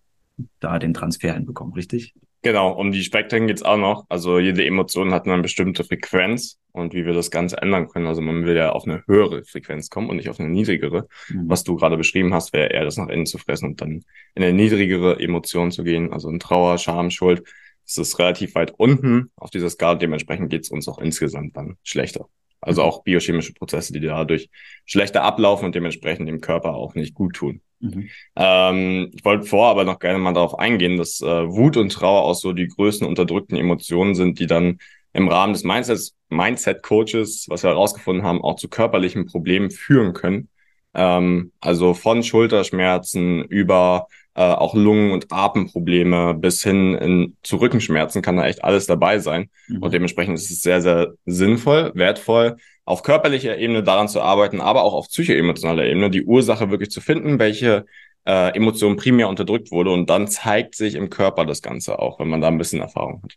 da 0.60 0.80
den 0.80 0.94
Transfer 0.94 1.34
hinbekommen, 1.34 1.74
richtig? 1.74 2.14
Genau, 2.46 2.74
um 2.74 2.92
die 2.92 3.04
Spektren 3.04 3.48
geht's 3.48 3.64
auch 3.64 3.76
noch. 3.76 4.06
Also 4.08 4.38
jede 4.38 4.64
Emotion 4.64 5.12
hat 5.16 5.26
eine 5.26 5.42
bestimmte 5.42 5.84
Frequenz 5.84 6.60
und 6.74 6.94
wie 6.94 7.04
wir 7.04 7.14
das 7.14 7.32
Ganze 7.32 7.58
ändern 7.58 7.88
können. 7.88 8.06
Also 8.06 8.22
man 8.22 8.46
will 8.46 8.56
ja 8.56 8.70
auf 8.72 8.86
eine 8.86 9.04
höhere 9.08 9.44
Frequenz 9.46 9.90
kommen 9.90 10.12
und 10.12 10.18
nicht 10.18 10.30
auf 10.30 10.40
eine 10.40 10.50
niedrigere. 10.50 11.08
Mhm. 11.30 11.50
Was 11.50 11.64
du 11.64 11.76
gerade 11.76 11.98
beschrieben 11.98 12.36
hast, 12.36 12.54
wäre 12.54 12.68
eher 12.68 12.86
das 12.86 12.98
nach 12.98 13.08
innen 13.08 13.26
zu 13.26 13.40
fressen 13.40 13.70
und 13.70 13.82
dann 13.82 14.04
in 14.36 14.44
eine 14.44 14.54
niedrigere 14.54 15.20
Emotion 15.20 15.72
zu 15.72 15.84
gehen. 15.84 16.14
Also 16.14 16.30
in 16.30 16.40
Trauer, 16.40 16.78
Scham, 16.78 17.10
Schuld. 17.10 17.42
Das 17.84 17.98
ist 17.98 18.20
relativ 18.20 18.54
weit 18.54 18.76
unten 18.78 19.32
auf 19.38 19.50
dieser 19.50 19.72
Skala. 19.72 19.96
Dementsprechend 19.96 20.52
geht's 20.52 20.70
uns 20.70 20.88
auch 20.88 21.00
insgesamt 21.00 21.58
dann 21.58 21.78
schlechter. 21.82 22.30
Also 22.62 22.84
mhm. 22.84 22.90
auch 22.90 23.04
biochemische 23.04 23.54
Prozesse, 23.54 23.92
die 23.92 24.02
dadurch 24.02 24.52
schlechter 24.86 25.24
ablaufen 25.24 25.66
und 25.66 25.74
dementsprechend 25.74 26.30
dem 26.30 26.42
Körper 26.42 26.76
auch 26.76 26.94
nicht 26.94 27.16
gut 27.16 27.38
tun. 27.38 27.62
Mhm. 27.86 28.10
Ähm, 28.36 29.12
ich 29.14 29.24
wollte 29.24 29.46
vor 29.46 29.68
aber 29.68 29.84
noch 29.84 30.00
gerne 30.00 30.20
mal 30.20 30.34
darauf 30.34 30.58
eingehen, 30.58 30.98
dass 30.98 31.22
äh, 31.22 31.26
Wut 31.26 31.78
und 31.78 31.92
Trauer 31.92 32.24
auch 32.24 32.36
so 32.36 32.54
die 32.54 32.68
größten 32.68 33.08
unterdrückten 33.08 33.58
Emotionen 33.58 34.16
sind, 34.16 34.40
die 34.40 34.48
dann 34.48 34.80
im 35.14 35.28
Rahmen 35.28 35.54
des 35.54 35.64
Mindsets, 35.64 36.16
Mindset 36.30 36.84
Coaches, 36.84 37.46
was 37.48 37.64
wir 37.64 37.70
herausgefunden 37.70 38.26
haben, 38.26 38.42
auch 38.42 38.56
zu 38.56 38.68
körperlichen 38.68 39.26
Problemen 39.28 39.72
führen 39.72 40.14
können. 40.14 40.50
Ähm, 40.94 41.52
also 41.60 41.94
von 41.94 42.24
Schulterschmerzen 42.24 43.44
über 43.44 44.08
äh, 44.36 44.42
auch 44.42 44.76
Lungen- 44.76 45.12
und 45.12 45.32
Atemprobleme 45.32 46.34
bis 46.34 46.62
hin 46.62 46.96
in, 46.96 47.38
zu 47.42 47.58
Rückenschmerzen 47.58 48.22
kann 48.22 48.38
da 48.38 48.46
echt 48.46 48.64
alles 48.64 48.86
dabei 48.86 49.20
sein. 49.20 49.50
Mhm. 49.68 49.82
Und 49.82 49.94
dementsprechend 49.94 50.36
ist 50.36 50.52
es 50.52 50.62
sehr, 50.62 50.82
sehr 50.82 51.14
sinnvoll, 51.26 51.92
wertvoll, 51.96 52.58
auf 52.84 53.02
körperlicher 53.02 53.58
Ebene 53.58 53.82
daran 53.82 54.08
zu 54.08 54.22
arbeiten, 54.22 54.62
aber 54.62 54.84
auch 54.84 54.94
auf 54.94 55.08
psychoemotionaler 55.08 55.86
Ebene 55.86 56.10
die 56.10 56.26
Ursache 56.26 56.70
wirklich 56.70 56.92
zu 56.92 57.02
finden, 57.02 57.40
welche 57.40 57.86
äh, 58.26 58.56
Emotion 58.56 58.98
primär 58.98 59.30
unterdrückt 59.30 59.72
wurde. 59.72 59.92
Und 59.92 60.10
dann 60.10 60.28
zeigt 60.28 60.76
sich 60.76 60.96
im 60.96 61.10
Körper 61.10 61.46
das 61.46 61.62
Ganze 61.62 62.00
auch, 62.00 62.20
wenn 62.20 62.28
man 62.28 62.42
da 62.42 62.50
ein 62.50 62.58
bisschen 62.58 62.82
Erfahrung 62.82 63.24
hat. 63.24 63.36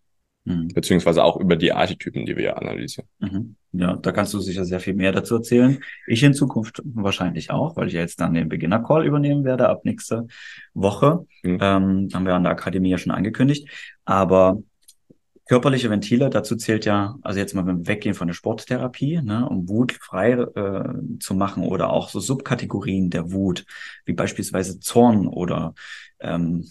Mhm. 0.48 0.68
Beziehungsweise 0.68 1.22
auch 1.22 1.36
über 1.36 1.56
die 1.56 1.72
Archetypen, 1.72 2.24
die 2.24 2.36
wir 2.36 2.44
ja 2.44 2.52
analysieren. 2.54 3.08
Mhm. 3.18 3.56
Ja, 3.72 3.96
da 3.96 4.12
kannst 4.12 4.32
du 4.32 4.40
sicher 4.40 4.64
sehr 4.64 4.80
viel 4.80 4.94
mehr 4.94 5.12
dazu 5.12 5.36
erzählen. 5.36 5.78
Ich 6.06 6.22
in 6.22 6.32
Zukunft 6.32 6.80
wahrscheinlich 6.84 7.50
auch, 7.50 7.76
weil 7.76 7.88
ich 7.88 7.92
jetzt 7.92 8.20
dann 8.20 8.32
den 8.32 8.48
Beginner-Call 8.48 9.04
übernehmen 9.06 9.44
werde 9.44 9.68
ab 9.68 9.84
nächste 9.84 10.26
Woche. 10.72 11.26
Mhm. 11.42 11.58
Ähm, 11.60 12.08
haben 12.14 12.26
wir 12.26 12.34
an 12.34 12.44
der 12.44 12.52
Akademie 12.52 12.90
ja 12.90 12.98
schon 12.98 13.12
angekündigt. 13.12 13.68
Aber 14.06 14.62
Körperliche 15.48 15.88
Ventile, 15.88 16.28
dazu 16.28 16.56
zählt 16.56 16.84
ja, 16.84 17.16
also 17.22 17.40
jetzt 17.40 17.54
mal 17.54 17.66
wenn 17.66 17.78
wir 17.78 17.86
weggehen 17.86 18.14
von 18.14 18.28
der 18.28 18.34
Sporttherapie, 18.34 19.22
ne, 19.22 19.48
um 19.48 19.66
Wut 19.66 19.92
frei 19.92 20.32
äh, 20.32 21.18
zu 21.20 21.34
machen 21.34 21.64
oder 21.64 21.90
auch 21.90 22.10
so 22.10 22.20
Subkategorien 22.20 23.08
der 23.08 23.32
Wut, 23.32 23.64
wie 24.04 24.12
beispielsweise 24.12 24.78
Zorn 24.78 25.26
oder 25.26 25.74
ähm, 26.20 26.70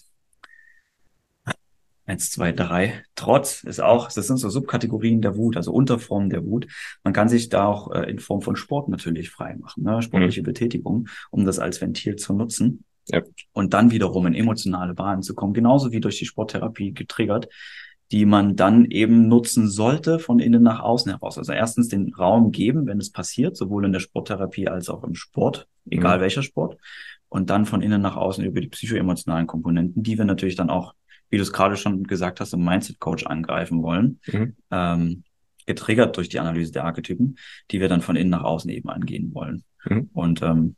eins, 2.08 2.32
zwei, 2.32 2.52
drei. 2.54 3.04
Trotz 3.16 3.64
ist 3.64 3.82
auch, 3.82 4.12
das 4.12 4.28
sind 4.28 4.38
so 4.38 4.50
Subkategorien 4.50 5.22
der 5.22 5.36
Wut, 5.36 5.58
also 5.58 5.72
Unterformen 5.72 6.30
der 6.30 6.46
Wut. 6.46 6.68
Man 7.04 7.14
kann 7.14 7.30
sich 7.30 7.50
da 7.50 7.68
auch 7.68 7.92
äh, 7.92 8.10
in 8.10 8.20
Form 8.20 8.42
von 8.42 8.56
Sport 8.56 8.90
natürlich 8.90 9.30
frei 9.30 9.56
machen, 9.58 9.84
ne? 9.84 10.02
sportliche 10.02 10.42
mhm. 10.42 10.46
Betätigung, 10.46 11.08
um 11.30 11.46
das 11.46 11.60
als 11.60 11.82
Ventil 11.82 12.16
zu 12.16 12.34
nutzen. 12.34 12.86
Ja. 13.10 13.22
Und 13.54 13.74
dann 13.74 13.92
wiederum 13.92 14.26
in 14.26 14.34
emotionale 14.34 14.94
Bahnen 14.94 15.22
zu 15.22 15.36
kommen, 15.36 15.54
genauso 15.54 15.92
wie 15.92 16.00
durch 16.00 16.18
die 16.18 16.26
Sporttherapie 16.26 16.94
getriggert, 16.94 17.48
die 18.12 18.26
man 18.26 18.56
dann 18.56 18.86
eben 18.86 19.28
nutzen 19.28 19.70
sollte 19.70 20.20
von 20.20 20.40
innen 20.40 20.64
nach 20.64 20.80
außen 20.80 21.12
heraus. 21.12 21.38
Also 21.38 21.52
erstens 21.52 21.90
den 21.90 22.14
Raum 22.14 22.52
geben, 22.52 22.86
wenn 22.86 23.00
es 23.00 23.12
passiert, 23.12 23.58
sowohl 23.58 23.86
in 23.86 23.92
der 23.92 24.00
Sporttherapie 24.00 24.70
als 24.70 24.90
auch 24.90 25.04
im 25.04 25.16
Sport, 25.16 25.68
egal 25.90 26.18
mhm. 26.18 26.22
welcher 26.22 26.44
Sport. 26.44 26.78
Und 27.30 27.50
dann 27.50 27.66
von 27.66 27.82
innen 27.82 28.02
nach 28.02 28.16
außen 28.16 28.46
über 28.46 28.62
die 28.62 28.70
psychoemotionalen 28.70 29.48
Komponenten, 29.48 30.04
die 30.04 30.18
wir 30.18 30.24
natürlich 30.24 30.56
dann 30.56 30.70
auch, 30.70 30.94
wie 31.30 31.38
du 31.38 31.44
es 31.44 31.54
gerade 31.54 31.76
schon 31.78 32.04
gesagt 32.04 32.40
hast, 32.40 32.54
im 32.54 32.64
Mindset 32.64 33.00
Coach 33.00 33.26
angreifen 33.26 33.84
wollen. 33.84 34.20
Mhm. 34.28 34.56
Ähm, 34.72 35.24
getriggert 35.68 36.18
durch 36.18 36.30
die 36.30 36.40
Analyse 36.40 36.72
der 36.72 36.86
Archetypen, 36.86 37.38
die 37.70 37.80
wir 37.80 37.90
dann 37.90 38.02
von 38.02 38.16
innen 38.16 38.30
nach 38.32 38.44
außen 38.44 38.72
eben 38.72 38.90
angehen 38.90 39.34
wollen. 39.34 39.64
Mhm. 39.86 40.10
Und 40.14 40.42
ähm, 40.42 40.76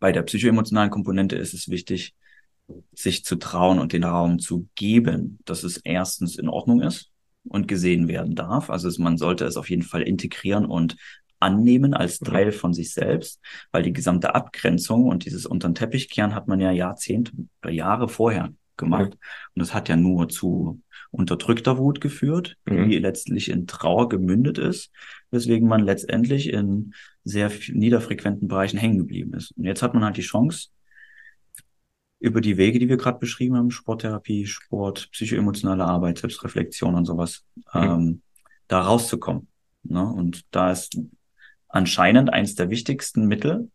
bei 0.00 0.10
der 0.10 0.22
psychoemotionalen 0.22 0.90
Komponente 0.90 1.36
ist 1.36 1.54
es 1.54 1.68
wichtig, 1.68 2.14
sich 2.92 3.24
zu 3.24 3.36
trauen 3.36 3.78
und 3.78 3.92
den 3.92 4.04
Raum 4.04 4.38
zu 4.38 4.68
geben, 4.74 5.38
dass 5.44 5.62
es 5.62 5.76
erstens 5.76 6.36
in 6.36 6.48
Ordnung 6.48 6.80
ist 6.80 7.10
und 7.44 7.68
gesehen 7.68 8.08
werden 8.08 8.34
darf. 8.34 8.70
Also 8.70 8.90
man 9.00 9.18
sollte 9.18 9.44
es 9.44 9.56
auf 9.56 9.70
jeden 9.70 9.82
Fall 9.82 10.02
integrieren 10.02 10.64
und 10.64 10.96
annehmen 11.38 11.94
als 11.94 12.20
mhm. 12.20 12.26
Teil 12.26 12.52
von 12.52 12.72
sich 12.72 12.92
selbst, 12.92 13.40
weil 13.70 13.82
die 13.82 13.92
gesamte 13.92 14.34
Abgrenzung 14.34 15.04
und 15.04 15.26
dieses 15.26 15.46
unter 15.46 15.68
den 15.68 15.74
Teppich 15.74 16.08
kehren 16.08 16.34
hat 16.34 16.48
man 16.48 16.58
ja 16.58 16.72
Jahrzehnte 16.72 17.32
oder 17.62 17.70
Jahre 17.70 18.08
vorher 18.08 18.52
gemacht. 18.76 19.10
Mhm. 19.10 19.18
Und 19.54 19.60
das 19.60 19.74
hat 19.74 19.88
ja 19.88 19.96
nur 19.96 20.28
zu 20.28 20.80
unterdrückter 21.10 21.78
Wut 21.78 22.00
geführt, 22.00 22.56
mhm. 22.64 22.88
die 22.88 22.98
letztlich 22.98 23.50
in 23.50 23.66
Trauer 23.66 24.08
gemündet 24.08 24.58
ist, 24.58 24.90
weswegen 25.30 25.68
man 25.68 25.82
letztendlich 25.82 26.52
in 26.52 26.94
sehr 27.24 27.50
niederfrequenten 27.68 28.48
Bereichen 28.48 28.78
hängen 28.78 28.98
geblieben 28.98 29.34
ist. 29.34 29.52
Und 29.56 29.64
jetzt 29.64 29.82
hat 29.82 29.94
man 29.94 30.04
halt 30.04 30.16
die 30.16 30.22
Chance, 30.22 30.68
über 32.18 32.40
die 32.40 32.56
Wege, 32.56 32.78
die 32.78 32.88
wir 32.88 32.96
gerade 32.96 33.18
beschrieben 33.18 33.56
haben, 33.56 33.70
Sporttherapie, 33.70 34.46
Sport, 34.46 35.10
psychoemotionale 35.12 35.84
Arbeit, 35.84 36.18
Selbstreflexion 36.18 36.94
und 36.94 37.04
sowas, 37.04 37.44
mhm. 37.74 37.82
ähm, 37.82 38.22
da 38.68 38.80
rauszukommen. 38.80 39.48
Ne? 39.82 40.02
Und 40.02 40.44
da 40.50 40.72
ist 40.72 40.98
anscheinend 41.68 42.32
eins 42.32 42.54
der 42.54 42.70
wichtigsten 42.70 43.26
Mittel, 43.26 43.70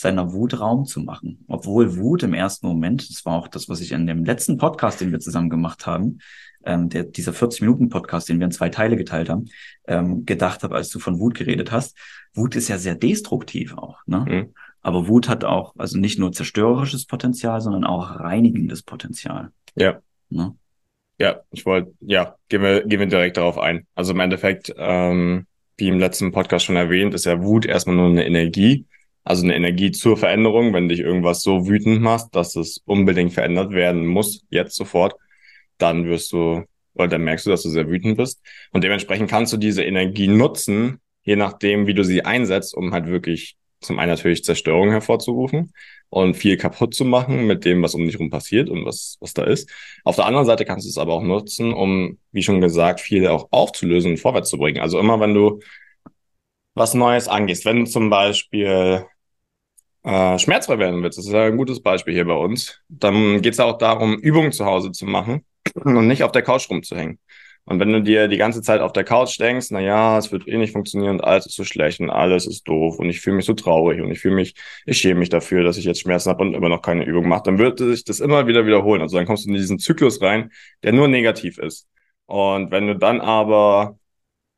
seiner 0.00 0.32
Wut 0.32 0.58
Raum 0.58 0.86
zu 0.86 1.00
machen. 1.00 1.44
Obwohl 1.48 1.96
Wut 1.96 2.22
im 2.22 2.34
ersten 2.34 2.66
Moment, 2.66 3.08
das 3.08 3.24
war 3.24 3.34
auch 3.34 3.48
das, 3.48 3.68
was 3.68 3.80
ich 3.80 3.92
in 3.92 4.06
dem 4.06 4.24
letzten 4.24 4.56
Podcast, 4.56 5.00
den 5.00 5.12
wir 5.12 5.20
zusammen 5.20 5.50
gemacht 5.50 5.86
haben, 5.86 6.18
ähm, 6.64 6.88
der, 6.88 7.04
dieser 7.04 7.32
40-Minuten-Podcast, 7.32 8.28
den 8.28 8.38
wir 8.38 8.46
in 8.46 8.52
zwei 8.52 8.68
Teile 8.68 8.96
geteilt 8.96 9.28
haben, 9.28 9.46
ähm, 9.86 10.24
gedacht 10.26 10.62
habe, 10.62 10.74
als 10.74 10.90
du 10.90 10.98
von 10.98 11.18
Wut 11.18 11.34
geredet 11.34 11.70
hast. 11.72 11.96
Wut 12.34 12.56
ist 12.56 12.68
ja 12.68 12.78
sehr 12.78 12.94
destruktiv 12.94 13.76
auch. 13.76 13.98
Ne? 14.06 14.24
Mhm. 14.28 14.54
Aber 14.82 15.08
Wut 15.08 15.28
hat 15.28 15.44
auch, 15.44 15.74
also 15.76 15.98
nicht 15.98 16.18
nur 16.18 16.32
zerstörerisches 16.32 17.06
Potenzial, 17.06 17.60
sondern 17.60 17.84
auch 17.84 18.20
reinigendes 18.20 18.82
Potenzial. 18.82 19.50
Ja. 19.74 20.00
Ne? 20.30 20.54
Ja, 21.18 21.40
ich 21.50 21.66
wollte, 21.66 21.92
ja, 22.00 22.36
gehen 22.48 22.62
wir, 22.62 22.86
gehen 22.86 23.00
wir 23.00 23.06
direkt 23.06 23.36
darauf 23.36 23.58
ein. 23.58 23.86
Also 23.94 24.12
im 24.12 24.20
Endeffekt, 24.20 24.72
ähm, 24.78 25.46
wie 25.76 25.88
im 25.88 25.98
letzten 25.98 26.32
Podcast 26.32 26.64
schon 26.64 26.76
erwähnt, 26.76 27.12
ist 27.12 27.26
ja 27.26 27.42
Wut 27.42 27.66
erstmal 27.66 27.96
nur 27.96 28.08
eine 28.08 28.24
Energie. 28.24 28.86
Also 29.24 29.44
eine 29.44 29.54
Energie 29.54 29.90
zur 29.90 30.16
Veränderung, 30.16 30.72
wenn 30.72 30.88
dich 30.88 31.00
irgendwas 31.00 31.42
so 31.42 31.68
wütend 31.68 32.00
machst, 32.00 32.34
dass 32.34 32.56
es 32.56 32.78
unbedingt 32.84 33.32
verändert 33.32 33.72
werden 33.72 34.06
muss, 34.06 34.44
jetzt 34.50 34.76
sofort, 34.76 35.14
dann 35.78 36.06
wirst 36.06 36.32
du, 36.32 36.64
oder 36.94 37.08
dann 37.08 37.24
merkst 37.24 37.46
du, 37.46 37.50
dass 37.50 37.62
du 37.62 37.68
sehr 37.68 37.88
wütend 37.88 38.16
bist. 38.16 38.40
Und 38.72 38.82
dementsprechend 38.84 39.30
kannst 39.30 39.52
du 39.52 39.56
diese 39.56 39.84
Energie 39.84 40.28
nutzen, 40.28 41.00
je 41.22 41.36
nachdem, 41.36 41.86
wie 41.86 41.94
du 41.94 42.02
sie 42.02 42.24
einsetzt, 42.24 42.74
um 42.74 42.92
halt 42.92 43.06
wirklich 43.06 43.56
zum 43.80 43.98
einen 43.98 44.10
natürlich 44.10 44.44
Zerstörung 44.44 44.90
hervorzurufen 44.90 45.72
und 46.10 46.34
viel 46.34 46.56
kaputt 46.56 46.94
zu 46.94 47.04
machen 47.04 47.46
mit 47.46 47.64
dem, 47.64 47.82
was 47.82 47.94
um 47.94 48.04
dich 48.04 48.14
herum 48.14 48.30
passiert 48.30 48.68
und 48.68 48.84
was, 48.84 49.16
was 49.20 49.32
da 49.32 49.44
ist. 49.44 49.70
Auf 50.04 50.16
der 50.16 50.26
anderen 50.26 50.44
Seite 50.44 50.64
kannst 50.64 50.86
du 50.86 50.90
es 50.90 50.98
aber 50.98 51.14
auch 51.14 51.22
nutzen, 51.22 51.72
um, 51.72 52.18
wie 52.32 52.42
schon 52.42 52.60
gesagt, 52.60 53.00
viel 53.00 53.26
auch 53.28 53.48
aufzulösen 53.50 54.12
und 54.12 54.16
vorwärts 54.18 54.50
zu 54.50 54.58
bringen. 54.58 54.80
Also 54.80 54.98
immer, 54.98 55.20
wenn 55.20 55.34
du 55.34 55.60
was 56.80 56.94
Neues 56.94 57.28
angehst, 57.28 57.64
wenn 57.66 57.84
du 57.84 57.84
zum 57.84 58.08
Beispiel 58.10 59.04
äh, 60.02 60.38
schmerzfrei 60.38 60.78
werden 60.78 61.02
willst, 61.02 61.18
das 61.18 61.26
ist 61.26 61.32
ja 61.32 61.44
ein 61.44 61.58
gutes 61.58 61.82
Beispiel 61.82 62.14
hier 62.14 62.24
bei 62.24 62.34
uns, 62.34 62.80
dann 62.88 63.42
geht 63.42 63.52
es 63.52 63.60
auch 63.60 63.76
darum, 63.78 64.16
Übungen 64.18 64.50
zu 64.50 64.64
Hause 64.64 64.90
zu 64.90 65.04
machen 65.04 65.44
und 65.74 66.08
nicht 66.08 66.24
auf 66.24 66.32
der 66.32 66.42
Couch 66.42 66.68
rumzuhängen. 66.70 67.18
Und 67.66 67.78
wenn 67.78 67.92
du 67.92 68.02
dir 68.02 68.26
die 68.28 68.38
ganze 68.38 68.62
Zeit 68.62 68.80
auf 68.80 68.94
der 68.94 69.04
Couch 69.04 69.38
denkst, 69.38 69.66
na 69.70 69.80
ja, 69.80 70.18
es 70.18 70.32
wird 70.32 70.48
eh 70.48 70.56
nicht 70.56 70.72
funktionieren 70.72 71.16
und 71.16 71.24
alles 71.24 71.46
ist 71.46 71.56
so 71.56 71.64
schlecht 71.64 72.00
und 72.00 72.08
alles 72.10 72.46
ist 72.46 72.66
doof 72.66 72.98
und 72.98 73.10
ich 73.10 73.20
fühle 73.20 73.36
mich 73.36 73.44
so 73.44 73.52
traurig 73.52 74.00
und 74.00 74.10
ich 74.10 74.20
fühle 74.20 74.34
mich, 74.34 74.54
ich 74.86 74.98
schäme 74.98 75.20
mich 75.20 75.28
dafür, 75.28 75.62
dass 75.62 75.76
ich 75.76 75.84
jetzt 75.84 76.00
Schmerzen 76.00 76.30
habe 76.30 76.42
und 76.42 76.54
immer 76.54 76.70
noch 76.70 76.82
keine 76.82 77.04
Übung 77.04 77.28
mache, 77.28 77.42
dann 77.44 77.58
wird 77.58 77.78
sich 77.78 78.04
das 78.04 78.20
immer 78.20 78.46
wieder 78.46 78.66
wiederholen. 78.66 79.02
Also 79.02 79.18
dann 79.18 79.26
kommst 79.26 79.44
du 79.44 79.50
in 79.50 79.54
diesen 79.54 79.78
Zyklus 79.78 80.22
rein, 80.22 80.50
der 80.82 80.92
nur 80.94 81.08
negativ 81.08 81.58
ist. 81.58 81.86
Und 82.26 82.70
wenn 82.70 82.86
du 82.86 82.96
dann 82.96 83.20
aber 83.20 83.98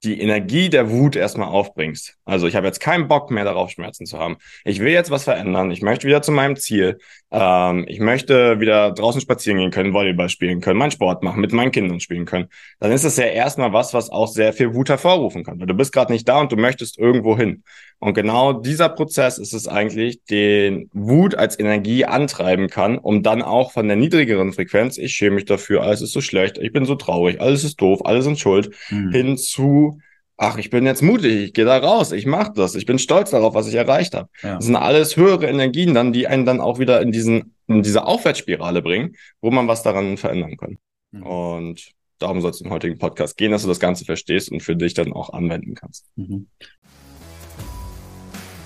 die 0.05 0.21
Energie 0.21 0.69
der 0.69 0.91
Wut 0.91 1.17
erstmal 1.17 1.49
aufbringst. 1.49 2.17
Also 2.25 2.47
ich 2.47 2.57
habe 2.57 2.67
jetzt 2.67 2.81
keinen 2.81 3.09
Bock 3.09 3.31
mehr 3.31 3.45
darauf, 3.45 3.71
Schmerzen 3.71 4.07
zu 4.07 4.19
haben. 4.19 4.37
Ich 4.65 4.81
will 4.81 4.93
jetzt 4.93 5.11
was 5.11 5.25
verändern. 5.25 5.71
Ich 5.71 5.83
möchte 5.83 6.07
wieder 6.07 6.23
zu 6.23 6.33
meinem 6.33 6.57
Ziel. 6.57 6.99
Ähm, 7.33 7.87
ich 7.89 7.99
möchte 7.99 8.61
wieder 8.61 8.93
draußen 8.93 9.21
spazieren 9.21 9.59
gehen 9.59 9.71
können, 9.71 9.95
Volleyball 9.95 10.29
spielen 10.29 10.61
können, 10.61 10.79
meinen 10.79 10.91
Sport 10.91 11.23
machen, 11.23 11.41
mit 11.41 11.53
meinen 11.53 11.73
Kindern 11.73 11.99
spielen 11.99 12.27
können. 12.27 12.49
Dann 12.79 12.93
ist 12.93 13.07
das 13.07 13.17
ja 13.17 13.25
erstmal 13.25 13.73
was, 13.73 13.95
was 13.95 14.11
auch 14.11 14.29
sehr 14.29 14.53
viel 14.53 14.75
Wut 14.75 14.91
hervorrufen 14.91 15.43
kann. 15.43 15.59
Weil 15.59 15.67
du 15.67 15.75
bist 15.75 15.93
gerade 15.93 16.13
nicht 16.13 16.29
da 16.29 16.41
und 16.41 16.53
du 16.53 16.57
möchtest 16.57 16.99
irgendwo 16.99 17.37
hin. 17.37 17.63
Und 18.01 18.15
genau 18.15 18.53
dieser 18.53 18.91
Prozess 18.91 19.39
ist 19.39 19.55
es 19.55 19.67
eigentlich, 19.67 20.25
den 20.25 20.91
Wut 20.93 21.35
als 21.35 21.59
Energie 21.59 22.05
antreiben 22.05 22.69
kann, 22.69 22.99
um 22.99 23.23
dann 23.23 23.41
auch 23.43 23.73
von 23.73 23.87
der 23.87 23.97
niedrigeren 23.97 24.53
Frequenz, 24.53 24.99
ich 24.99 25.15
schäme 25.15 25.37
mich 25.37 25.45
dafür, 25.47 25.83
alles 25.83 26.03
ist 26.03 26.13
so 26.13 26.21
schlecht, 26.21 26.59
ich 26.59 26.73
bin 26.73 26.85
so 26.85 26.97
traurig, 26.97 27.41
alles 27.41 27.65
ist 27.65 27.81
doof, 27.81 28.01
alle 28.05 28.23
sind 28.23 28.39
schuld, 28.39 28.75
mhm. 28.91 29.13
hin 29.13 29.37
zu, 29.39 30.01
ach, 30.43 30.59
ich 30.59 30.69
bin 30.71 30.85
jetzt 30.85 31.03
mutig, 31.03 31.45
ich 31.45 31.53
gehe 31.53 31.65
da 31.65 31.79
raus, 31.79 32.11
ich 32.11 32.27
mache 32.27 32.51
das, 32.55 32.75
ich 32.75 32.85
bin 32.85 32.99
stolz 32.99 33.31
darauf, 33.31 33.55
was 33.55 33.69
ich 33.69 33.75
erreicht 33.75 34.15
habe. 34.15 34.29
Ja. 34.43 34.57
Das 34.57 34.65
sind 34.65 34.75
alles 34.75 35.17
höhere 35.17 35.47
Energien 35.47 35.95
dann, 35.95 36.13
die 36.13 36.27
einen 36.27 36.45
dann 36.45 36.61
auch 36.61 36.81
wieder 36.81 37.01
in 37.01 37.13
diesen, 37.13 37.55
in 37.69 37.83
diese 37.83 38.07
Aufwärtsspirale 38.07 38.83
bringen, 38.83 39.15
wo 39.41 39.53
man 39.53 39.69
was 39.69 39.85
daran 39.85 40.17
verändern 40.17 40.57
kann. 40.57 40.79
Mhm. 41.13 41.23
Und 41.23 41.93
darum 42.19 42.41
soll 42.41 42.51
es 42.51 42.61
im 42.61 42.71
heutigen 42.71 42.99
Podcast 42.99 43.37
gehen, 43.37 43.53
dass 43.53 43.63
du 43.63 43.69
das 43.69 43.79
Ganze 43.79 44.05
verstehst 44.05 44.51
und 44.51 44.65
für 44.65 44.75
dich 44.75 44.95
dann 44.95 45.13
auch 45.13 45.33
anwenden 45.33 45.77
kannst. 45.77 46.07
Mhm. 46.17 46.49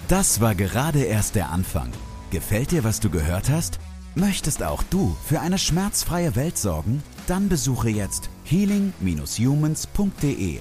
Das 0.09 0.41
war 0.41 0.55
gerade 0.55 1.03
erst 1.03 1.35
der 1.35 1.51
Anfang. 1.51 1.93
Gefällt 2.31 2.71
dir, 2.71 2.85
was 2.85 3.01
du 3.01 3.11
gehört 3.11 3.51
hast? 3.51 3.81
Möchtest 4.15 4.63
auch 4.63 4.83
du 4.85 5.15
für 5.27 5.41
eine 5.41 5.59
schmerzfreie 5.59 6.37
Welt 6.37 6.57
sorgen? 6.57 7.03
Dann 7.27 7.51
besuche 7.51 7.91
jetzt 7.91 8.31
healing-humans.de 8.45 10.61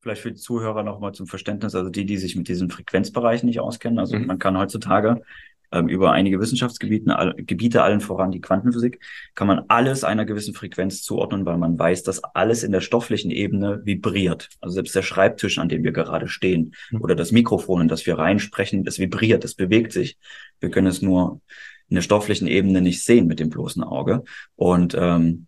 Vielleicht 0.00 0.22
für 0.22 0.32
die 0.32 0.40
Zuhörer 0.40 0.82
nochmal 0.82 1.12
zum 1.12 1.26
Verständnis, 1.26 1.74
also 1.74 1.90
die, 1.90 2.06
die 2.06 2.16
sich 2.16 2.34
mit 2.36 2.48
diesem 2.48 2.70
Frequenzbereich 2.70 3.42
nicht 3.42 3.60
auskennen. 3.60 3.98
Also 3.98 4.18
mhm. 4.18 4.26
man 4.26 4.38
kann 4.38 4.56
heutzutage 4.56 5.20
ähm, 5.72 5.88
über 5.88 6.12
einige 6.12 6.40
Wissenschaftsgebiete, 6.40 7.16
all, 7.16 7.34
Gebiete, 7.36 7.82
allen 7.82 8.00
voran 8.00 8.30
die 8.30 8.40
Quantenphysik, 8.40 9.00
kann 9.34 9.46
man 9.46 9.64
alles 9.68 10.04
einer 10.04 10.24
gewissen 10.24 10.54
Frequenz 10.54 11.02
zuordnen, 11.02 11.46
weil 11.46 11.58
man 11.58 11.78
weiß, 11.78 12.02
dass 12.02 12.24
alles 12.24 12.62
in 12.62 12.72
der 12.72 12.80
stofflichen 12.80 13.30
Ebene 13.30 13.82
vibriert. 13.84 14.48
Also 14.60 14.74
selbst 14.74 14.94
der 14.94 15.02
Schreibtisch, 15.02 15.58
an 15.58 15.68
dem 15.68 15.84
wir 15.84 15.92
gerade 15.92 16.28
stehen, 16.28 16.74
mhm. 16.90 17.02
oder 17.02 17.14
das 17.14 17.32
Mikrofon, 17.32 17.82
in 17.82 17.88
das 17.88 18.06
wir 18.06 18.18
reinsprechen, 18.18 18.84
das 18.84 18.98
vibriert, 18.98 19.44
das 19.44 19.54
bewegt 19.54 19.92
sich. 19.92 20.18
Wir 20.60 20.70
können 20.70 20.88
es 20.88 21.02
nur 21.02 21.40
in 21.88 21.96
der 21.96 22.02
stofflichen 22.02 22.46
Ebene 22.46 22.80
nicht 22.80 23.04
sehen 23.04 23.26
mit 23.26 23.40
dem 23.40 23.50
bloßen 23.50 23.82
Auge. 23.82 24.22
Und 24.56 24.96
ähm, 24.98 25.46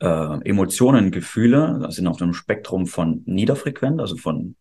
äh, 0.00 0.48
Emotionen, 0.48 1.10
Gefühle 1.10 1.86
sind 1.90 2.06
auf 2.06 2.20
einem 2.20 2.34
Spektrum 2.34 2.86
von 2.86 3.22
niederfrequent, 3.26 4.00
also 4.00 4.16
von 4.16 4.56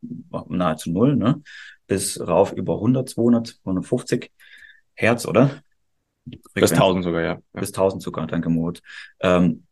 nahezu 0.48 0.92
null, 0.92 1.16
ne, 1.16 1.42
bis 1.88 2.20
rauf 2.20 2.54
über 2.54 2.76
100, 2.76 3.10
200, 3.10 3.60
150 3.64 4.32
Hertz, 4.94 5.26
oder? 5.26 5.52
Bis 6.54 6.72
1000 6.72 7.04
sogar, 7.04 7.22
ja. 7.22 7.40
Bis 7.54 7.70
1000 7.70 8.04
sogar, 8.04 8.28
danke 8.28 8.50
Mut. 8.50 8.82
Ähm, 9.22 9.64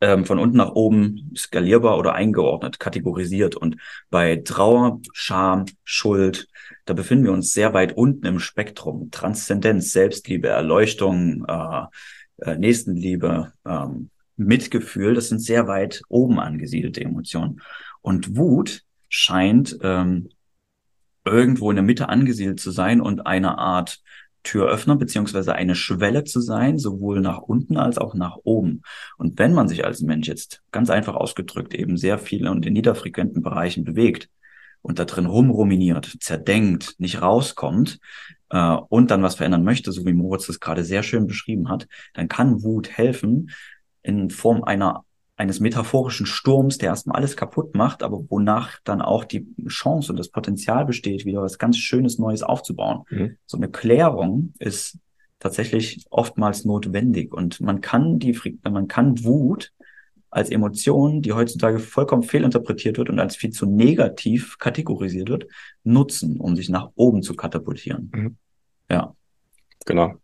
ähm, 0.00 0.24
von 0.24 0.38
unten 0.38 0.56
nach 0.56 0.72
oben 0.72 1.32
skalierbar 1.36 1.98
oder 1.98 2.14
eingeordnet, 2.14 2.80
kategorisiert. 2.80 3.54
Und 3.54 3.76
bei 4.10 4.36
Trauer, 4.36 5.00
Scham, 5.12 5.66
Schuld, 5.84 6.48
da 6.86 6.94
befinden 6.94 7.24
wir 7.24 7.32
uns 7.32 7.52
sehr 7.52 7.72
weit 7.74 7.96
unten 7.96 8.26
im 8.26 8.40
Spektrum. 8.40 9.10
Transzendenz, 9.10 9.92
Selbstliebe, 9.92 10.48
Erleuchtung, 10.48 11.44
äh, 11.46 11.84
äh, 12.38 12.56
Nächstenliebe, 12.56 13.52
ähm, 13.64 14.10
Mitgefühl, 14.36 15.14
das 15.14 15.28
sind 15.28 15.40
sehr 15.40 15.66
weit 15.66 16.02
oben 16.08 16.38
angesiedelte 16.38 17.02
Emotionen. 17.02 17.60
Und 18.02 18.36
Wut 18.36 18.82
scheint 19.08 19.78
ähm, 19.82 20.28
irgendwo 21.24 21.70
in 21.70 21.76
der 21.76 21.84
Mitte 21.84 22.08
angesiedelt 22.08 22.60
zu 22.60 22.70
sein 22.70 23.00
und 23.00 23.26
eine 23.26 23.58
Art 23.58 24.00
Türöffner 24.46 24.96
beziehungsweise 24.96 25.54
eine 25.54 25.74
Schwelle 25.74 26.22
zu 26.24 26.40
sein, 26.40 26.78
sowohl 26.78 27.20
nach 27.20 27.38
unten 27.38 27.76
als 27.76 27.98
auch 27.98 28.14
nach 28.14 28.36
oben. 28.44 28.82
Und 29.18 29.38
wenn 29.38 29.52
man 29.52 29.68
sich 29.68 29.84
als 29.84 30.00
Mensch 30.00 30.28
jetzt 30.28 30.62
ganz 30.70 30.88
einfach 30.88 31.16
ausgedrückt 31.16 31.74
eben 31.74 31.96
sehr 31.96 32.18
viele 32.18 32.52
und 32.52 32.64
in 32.64 32.72
niederfrequenten 32.72 33.42
Bereichen 33.42 33.82
bewegt 33.82 34.30
und 34.82 35.00
da 35.00 35.04
drin 35.04 35.26
rumruminiert, 35.26 36.18
zerdenkt, 36.20 36.94
nicht 36.98 37.20
rauskommt 37.20 37.98
äh, 38.50 38.76
und 38.88 39.10
dann 39.10 39.24
was 39.24 39.34
verändern 39.34 39.64
möchte, 39.64 39.90
so 39.90 40.06
wie 40.06 40.12
Moritz 40.12 40.46
das 40.46 40.60
gerade 40.60 40.84
sehr 40.84 41.02
schön 41.02 41.26
beschrieben 41.26 41.68
hat, 41.68 41.88
dann 42.14 42.28
kann 42.28 42.62
Wut 42.62 42.88
helfen 42.88 43.50
in 44.06 44.30
Form 44.30 44.64
einer 44.64 45.04
eines 45.38 45.60
metaphorischen 45.60 46.24
Sturms, 46.24 46.78
der 46.78 46.88
erstmal 46.88 47.16
alles 47.16 47.36
kaputt 47.36 47.74
macht, 47.74 48.02
aber 48.02 48.24
wonach 48.30 48.78
dann 48.84 49.02
auch 49.02 49.24
die 49.24 49.46
Chance 49.68 50.10
und 50.10 50.18
das 50.18 50.30
Potenzial 50.30 50.86
besteht, 50.86 51.26
wieder 51.26 51.42
was 51.42 51.58
ganz 51.58 51.76
Schönes 51.76 52.18
Neues 52.18 52.42
aufzubauen. 52.42 53.02
Mhm. 53.10 53.36
So 53.44 53.58
eine 53.58 53.68
Klärung 53.68 54.54
ist 54.58 54.98
tatsächlich 55.38 56.06
oftmals 56.08 56.64
notwendig. 56.64 57.34
Und 57.34 57.60
man 57.60 57.82
kann 57.82 58.18
die, 58.18 58.38
man 58.64 58.88
kann 58.88 59.22
Wut 59.24 59.72
als 60.30 60.50
Emotion, 60.50 61.20
die 61.20 61.34
heutzutage 61.34 61.80
vollkommen 61.80 62.22
fehlinterpretiert 62.22 62.96
wird 62.96 63.10
und 63.10 63.18
als 63.18 63.36
viel 63.36 63.50
zu 63.50 63.66
negativ 63.66 64.58
kategorisiert 64.58 65.28
wird, 65.28 65.46
nutzen, 65.84 66.40
um 66.40 66.56
sich 66.56 66.70
nach 66.70 66.90
oben 66.94 67.22
zu 67.22 67.34
katapultieren. 67.34 68.10
Mhm. 68.14 68.36
Ja. 68.90 69.14
Genau. 69.84 70.14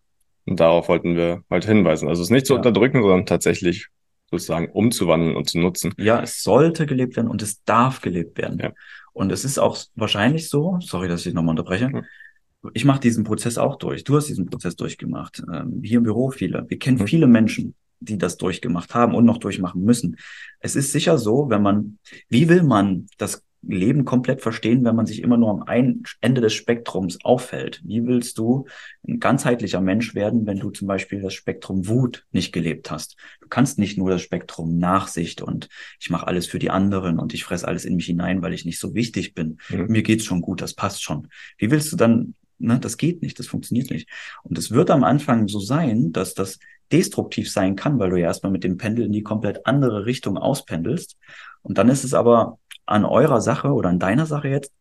Und 0.46 0.61
darauf 0.61 0.88
wollten 0.88 1.16
wir 1.16 1.42
heute 1.50 1.68
hinweisen. 1.68 2.08
Also 2.08 2.22
es 2.22 2.30
nicht 2.30 2.46
zu 2.46 2.54
ja. 2.54 2.58
unterdrücken, 2.58 3.02
sondern 3.02 3.26
tatsächlich 3.26 3.88
sozusagen 4.30 4.70
umzuwandeln 4.70 5.37
und 5.37 5.49
zu 5.49 5.58
nutzen. 5.58 5.92
Ja, 5.99 6.22
es 6.22 6.42
sollte 6.42 6.87
gelebt 6.87 7.16
werden 7.16 7.28
und 7.28 7.42
es 7.42 7.62
darf 7.64 8.00
gelebt 8.00 8.38
werden. 8.38 8.58
Ja. 8.58 8.72
Und 9.12 9.30
es 9.30 9.44
ist 9.44 9.58
auch 9.58 9.78
wahrscheinlich 9.94 10.49
so, 10.49 10.78
sorry, 10.80 11.06
dass 11.06 11.26
ich 11.26 11.34
nochmal 11.34 11.52
unterbreche, 11.52 11.90
ja. 11.92 12.70
ich 12.72 12.84
mache 12.84 13.00
diesen 13.00 13.25
Prozess 13.25 13.58
auch 13.58 13.76
durch. 13.76 14.04
Du 14.04 14.16
hast 14.16 14.28
diesen 14.28 14.46
Prozess 14.46 14.75
durchgemacht. 14.75 15.42
Ähm, 15.52 15.80
hier 15.84 15.99
im 15.99 16.04
Büro 16.04 16.30
viele. 16.30 16.64
Wir 16.68 16.78
kennen 16.78 16.99
mhm. 16.99 17.06
viele 17.06 17.26
Menschen, 17.26 17.75
die 18.00 18.18
das 18.18 18.38
durchgemacht 18.38 18.94
haben 18.94 19.14
und 19.14 19.25
noch 19.25 19.38
durchmachen 19.38 19.84
müssen. 19.84 20.16
Es 20.61 20.76
ist 20.76 20.92
sicher 20.92 21.18
so, 21.18 21.50
wenn 21.50 21.62
man, 21.62 21.99
wie 22.28 22.49
will 22.49 22.62
man 22.62 23.06
das 23.18 23.42
Leben 23.62 24.04
komplett 24.04 24.42
verstehen, 24.42 24.85
wenn 24.85 24.97
man 24.97 25.07
sich 25.07 25.23
immer 25.23 25.37
nur 25.37 25.50
am 25.50 25.62
einen 25.62 26.02
Ende 26.21 26.40
des 26.40 26.52
Spektrums 26.52 27.25
auffällt. 27.25 27.81
Wie 27.85 28.07
willst 28.07 28.38
du 28.38 28.66
ein 29.07 29.21
ganzheitlicher 29.21 29.81
Mensch 29.81 30.14
werden, 30.14 30.47
wenn 30.47 30.59
du 30.59 30.71
zum 30.71 30.88
Beispiel 30.88 31.21
das 31.21 31.35
Spektrum 31.35 31.87
Wut 31.87 32.26
nicht 32.33 32.52
gelebt 32.52 32.90
hast? 32.90 33.16
Du 33.40 33.49
kannst 33.49 33.78
nicht 33.78 33.97
nur 33.97 34.11
das 34.11 34.23
Spektrum 34.23 34.78
Nachsicht 34.78 35.42
und 35.42 35.69
ich 36.00 36.11
mache 36.11 36.26
alles 36.26 36.47
für 36.47 36.59
die 36.59 36.71
anderen 36.71 37.19
und 37.19 37.35
ich 37.35 37.45
fresse 37.45 37.66
alles 37.69 37.85
in 37.85 37.97
mich 37.97 38.07
hinein, 38.07 38.42
weil 38.42 38.54
ich 38.54 38.64
nicht 38.64 38.81
so 38.81 38.95
wichtig 38.95 39.35
bin. 39.35 39.59
Mhm. 39.69 39.87
Mir 39.88 40.02
geht's 40.02 40.25
schon 40.25 40.40
gut, 40.40 40.61
das 40.61 40.75
passt 40.75 41.02
schon. 41.02 41.28
Wie 41.59 41.71
willst 41.71 41.92
du 41.92 41.97
dann 41.97 42.35
Ne, 42.64 42.78
das 42.78 42.97
geht 42.97 43.23
nicht, 43.23 43.40
das 43.40 43.49
funktioniert 43.49 43.90
nicht. 43.90 44.09
Und 44.45 44.57
es 44.57 44.71
wird 44.71 44.92
am 44.92 45.02
Anfang 45.02 45.49
so 45.49 45.59
sein, 45.59 46.12
dass 46.12 46.35
das 46.35 46.61
destruktiv 46.92 47.50
sein 47.50 47.75
kann, 47.75 47.99
weil 47.99 48.11
du 48.11 48.16
ja 48.16 48.26
erstmal 48.26 48.52
mit 48.52 48.62
dem 48.62 48.76
Pendel 48.76 49.07
in 49.07 49.12
die 49.12 49.25
komplett 49.25 49.66
andere 49.66 50.07
Richtung 50.07 50.38
auspendelst. 50.38 51.16
Und 51.62 51.78
dann 51.78 51.88
ist 51.88 52.04
es 52.04 52.14
aber 52.14 52.59
an 52.87 53.05
eurer 53.05 53.41
Sache 53.41 53.69
oder 53.69 53.89
an 53.89 53.99
deiner 53.99 54.27
Sache 54.27 54.49
jetzt, 54.49 54.73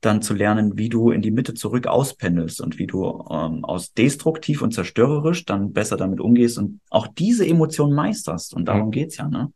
dann 0.00 0.22
zu 0.22 0.34
lernen, 0.34 0.76
wie 0.76 0.88
du 0.88 1.10
in 1.10 1.22
die 1.22 1.30
Mitte 1.30 1.54
zurück 1.54 1.86
auspendelst 1.86 2.60
und 2.60 2.78
wie 2.78 2.86
du 2.86 3.24
ähm, 3.30 3.64
aus 3.64 3.92
destruktiv 3.92 4.60
und 4.62 4.72
zerstörerisch 4.72 5.44
dann 5.46 5.72
besser 5.72 5.96
damit 5.96 6.20
umgehst 6.20 6.58
und 6.58 6.80
auch 6.90 7.06
diese 7.06 7.46
Emotion 7.46 7.92
meisterst. 7.92 8.54
Und 8.54 8.66
darum 8.66 8.86
mhm. 8.86 8.90
geht's 8.90 9.16
ja, 9.16 9.28
ne? 9.28 9.52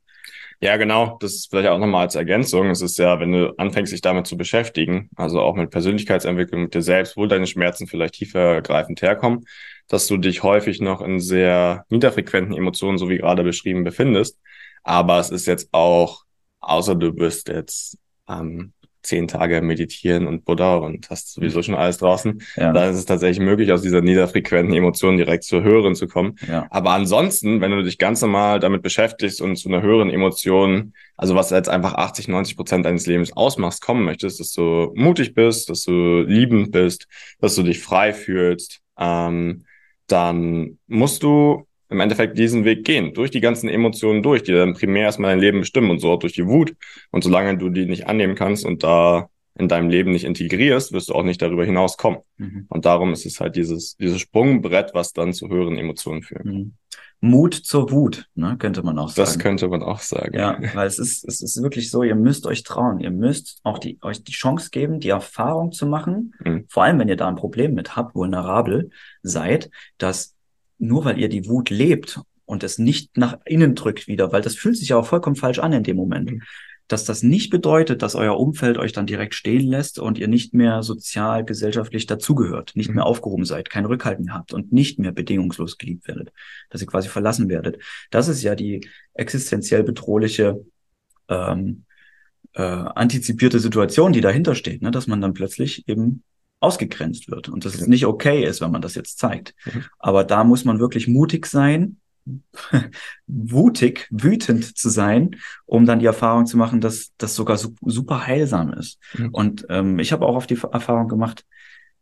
Ja, 0.60 0.76
genau. 0.76 1.18
Das 1.20 1.34
ist 1.34 1.50
vielleicht 1.50 1.68
auch 1.68 1.78
nochmal 1.78 2.06
als 2.06 2.16
Ergänzung. 2.16 2.70
Es 2.70 2.80
ist 2.80 2.98
ja, 2.98 3.20
wenn 3.20 3.30
du 3.30 3.54
anfängst, 3.58 3.92
dich 3.92 4.00
damit 4.00 4.26
zu 4.26 4.36
beschäftigen, 4.36 5.08
also 5.14 5.40
auch 5.40 5.54
mit 5.54 5.70
Persönlichkeitsentwicklung, 5.70 6.62
mit 6.62 6.74
dir 6.74 6.82
selbst, 6.82 7.16
wo 7.16 7.26
deine 7.26 7.46
Schmerzen 7.46 7.86
vielleicht 7.86 8.14
tiefergreifend 8.14 9.00
herkommen, 9.00 9.44
dass 9.86 10.08
du 10.08 10.16
dich 10.16 10.42
häufig 10.42 10.80
noch 10.80 11.00
in 11.00 11.20
sehr 11.20 11.84
niederfrequenten 11.90 12.56
Emotionen, 12.56 12.98
so 12.98 13.08
wie 13.08 13.18
gerade 13.18 13.44
beschrieben, 13.44 13.84
befindest. 13.84 14.40
Aber 14.82 15.20
es 15.20 15.30
ist 15.30 15.46
jetzt 15.46 15.68
auch 15.70 16.24
Außer 16.60 16.94
du 16.94 17.12
bist 17.12 17.48
jetzt 17.48 17.98
ähm, 18.28 18.72
zehn 19.02 19.28
Tage 19.28 19.62
meditieren 19.62 20.26
und 20.26 20.44
Buddha 20.44 20.76
und 20.76 21.08
hast 21.08 21.32
sowieso 21.32 21.62
schon 21.62 21.74
alles 21.74 21.98
draußen. 21.98 22.42
Ja. 22.56 22.72
Da 22.72 22.88
ist 22.88 22.96
es 22.96 23.06
tatsächlich 23.06 23.40
möglich, 23.40 23.72
aus 23.72 23.82
dieser 23.82 24.00
niederfrequenten 24.00 24.74
Emotion 24.74 25.16
direkt 25.16 25.44
zur 25.44 25.62
höheren 25.62 25.94
zu 25.94 26.08
kommen. 26.08 26.36
Ja. 26.46 26.66
Aber 26.70 26.90
ansonsten, 26.90 27.60
wenn 27.60 27.70
du 27.70 27.82
dich 27.82 27.98
ganz 27.98 28.20
normal 28.20 28.60
damit 28.60 28.82
beschäftigst 28.82 29.40
und 29.40 29.56
zu 29.56 29.68
einer 29.68 29.82
höheren 29.82 30.10
Emotion, 30.10 30.94
also 31.16 31.34
was 31.34 31.50
jetzt 31.50 31.68
einfach 31.68 31.94
80, 31.94 32.28
90 32.28 32.56
Prozent 32.56 32.86
deines 32.86 33.06
Lebens 33.06 33.32
ausmachst, 33.36 33.82
kommen 33.82 34.04
möchtest, 34.04 34.40
dass 34.40 34.52
du 34.52 34.92
mutig 34.94 35.34
bist, 35.34 35.70
dass 35.70 35.84
du 35.84 36.22
liebend 36.22 36.72
bist, 36.72 37.06
dass 37.40 37.54
du 37.54 37.62
dich 37.62 37.80
frei 37.80 38.12
fühlst, 38.12 38.80
ähm, 38.98 39.64
dann 40.08 40.78
musst 40.86 41.22
du 41.22 41.67
im 41.90 42.00
Endeffekt 42.00 42.38
diesen 42.38 42.64
Weg 42.64 42.84
gehen, 42.84 43.14
durch 43.14 43.30
die 43.30 43.40
ganzen 43.40 43.68
Emotionen 43.68 44.22
durch, 44.22 44.42
die 44.42 44.52
dann 44.52 44.74
primär 44.74 45.04
erstmal 45.04 45.32
dein 45.32 45.40
Leben 45.40 45.60
bestimmen 45.60 45.90
und 45.90 46.00
so 46.00 46.12
auch 46.12 46.18
durch 46.18 46.34
die 46.34 46.46
Wut. 46.46 46.74
Und 47.10 47.24
solange 47.24 47.56
du 47.56 47.70
die 47.70 47.86
nicht 47.86 48.06
annehmen 48.06 48.34
kannst 48.34 48.64
und 48.64 48.82
da 48.82 49.28
in 49.58 49.68
deinem 49.68 49.88
Leben 49.88 50.12
nicht 50.12 50.24
integrierst, 50.24 50.92
wirst 50.92 51.08
du 51.08 51.14
auch 51.14 51.24
nicht 51.24 51.42
darüber 51.42 51.64
hinauskommen. 51.64 52.20
Mhm. 52.36 52.66
Und 52.68 52.84
darum 52.84 53.12
ist 53.12 53.26
es 53.26 53.40
halt 53.40 53.56
dieses, 53.56 53.96
dieses 53.96 54.20
Sprungbrett, 54.20 54.94
was 54.94 55.12
dann 55.12 55.32
zu 55.32 55.48
höheren 55.48 55.78
Emotionen 55.78 56.22
führt. 56.22 56.44
Mhm. 56.44 56.74
Mut 57.20 57.54
zur 57.54 57.90
Wut, 57.90 58.28
ne, 58.36 58.56
könnte 58.58 58.84
man 58.84 58.96
auch 58.96 59.08
sagen. 59.08 59.26
Das 59.26 59.38
könnte 59.40 59.66
man 59.66 59.82
auch 59.82 59.98
sagen. 59.98 60.38
Ja, 60.38 60.56
weil 60.74 60.86
es 60.86 61.00
ist, 61.00 61.26
es 61.26 61.42
ist 61.42 61.60
wirklich 61.60 61.90
so, 61.90 62.04
ihr 62.04 62.14
müsst 62.14 62.46
euch 62.46 62.62
trauen. 62.62 63.00
Ihr 63.00 63.10
müsst 63.10 63.58
auch 63.64 63.80
die, 63.80 63.98
euch 64.02 64.22
die 64.22 64.32
Chance 64.32 64.70
geben, 64.70 65.00
die 65.00 65.08
Erfahrung 65.08 65.72
zu 65.72 65.86
machen. 65.86 66.34
Mhm. 66.44 66.66
Vor 66.68 66.84
allem, 66.84 67.00
wenn 67.00 67.08
ihr 67.08 67.16
da 67.16 67.26
ein 67.26 67.34
Problem 67.34 67.74
mit 67.74 67.96
habt, 67.96 68.14
vulnerabel 68.14 68.90
seid, 69.22 69.70
dass 69.98 70.36
nur 70.78 71.04
weil 71.04 71.18
ihr 71.18 71.28
die 71.28 71.48
Wut 71.48 71.70
lebt 71.70 72.20
und 72.44 72.64
es 72.64 72.78
nicht 72.78 73.16
nach 73.16 73.38
innen 73.44 73.74
drückt 73.74 74.06
wieder, 74.06 74.32
weil 74.32 74.42
das 74.42 74.54
fühlt 74.54 74.76
sich 74.76 74.90
ja 74.90 74.96
auch 74.96 75.06
vollkommen 75.06 75.36
falsch 75.36 75.58
an 75.58 75.72
in 75.72 75.82
dem 75.82 75.96
Moment, 75.96 76.30
mhm. 76.30 76.42
dass 76.86 77.04
das 77.04 77.22
nicht 77.22 77.50
bedeutet, 77.50 78.00
dass 78.02 78.14
euer 78.14 78.38
Umfeld 78.38 78.78
euch 78.78 78.92
dann 78.92 79.06
direkt 79.06 79.34
stehen 79.34 79.66
lässt 79.66 79.98
und 79.98 80.18
ihr 80.18 80.28
nicht 80.28 80.54
mehr 80.54 80.82
sozial, 80.82 81.44
gesellschaftlich 81.44 82.06
dazugehört, 82.06 82.72
nicht 82.74 82.88
mhm. 82.88 82.96
mehr 82.96 83.06
aufgehoben 83.06 83.44
seid, 83.44 83.68
kein 83.68 83.84
Rückhalten 83.84 84.32
habt 84.32 84.54
und 84.54 84.72
nicht 84.72 84.98
mehr 84.98 85.12
bedingungslos 85.12 85.76
geliebt 85.76 86.08
werdet, 86.08 86.32
dass 86.70 86.80
ihr 86.80 86.86
quasi 86.86 87.08
verlassen 87.08 87.48
werdet. 87.48 87.82
Das 88.10 88.28
ist 88.28 88.42
ja 88.42 88.54
die 88.54 88.88
existenziell 89.12 89.82
bedrohliche 89.82 90.64
ähm, 91.28 91.84
äh, 92.54 92.62
antizipierte 92.62 93.60
Situation, 93.60 94.12
die 94.12 94.20
dahinter 94.20 94.54
steht, 94.54 94.80
ne? 94.80 94.90
dass 94.90 95.06
man 95.06 95.20
dann 95.20 95.34
plötzlich 95.34 95.86
eben 95.86 96.22
ausgegrenzt 96.60 97.30
wird 97.30 97.48
und 97.48 97.64
dass 97.64 97.74
es 97.74 97.86
nicht 97.86 98.06
okay 98.06 98.44
ist, 98.44 98.60
wenn 98.60 98.70
man 98.70 98.82
das 98.82 98.94
jetzt 98.94 99.18
zeigt. 99.18 99.54
Mhm. 99.64 99.84
Aber 99.98 100.24
da 100.24 100.44
muss 100.44 100.64
man 100.64 100.80
wirklich 100.80 101.06
mutig 101.06 101.46
sein, 101.46 101.98
wutig, 103.26 104.06
wütend 104.10 104.76
zu 104.76 104.88
sein, 104.88 105.36
um 105.66 105.86
dann 105.86 106.00
die 106.00 106.06
Erfahrung 106.06 106.46
zu 106.46 106.56
machen, 106.56 106.80
dass 106.80 107.12
das 107.16 107.34
sogar 107.34 107.58
super 107.58 108.26
heilsam 108.26 108.72
ist. 108.72 108.98
Mhm. 109.16 109.28
Und 109.30 109.66
ähm, 109.70 109.98
ich 109.98 110.12
habe 110.12 110.26
auch 110.26 110.36
auf 110.36 110.46
die 110.46 110.58
Erfahrung 110.72 111.08
gemacht, 111.08 111.44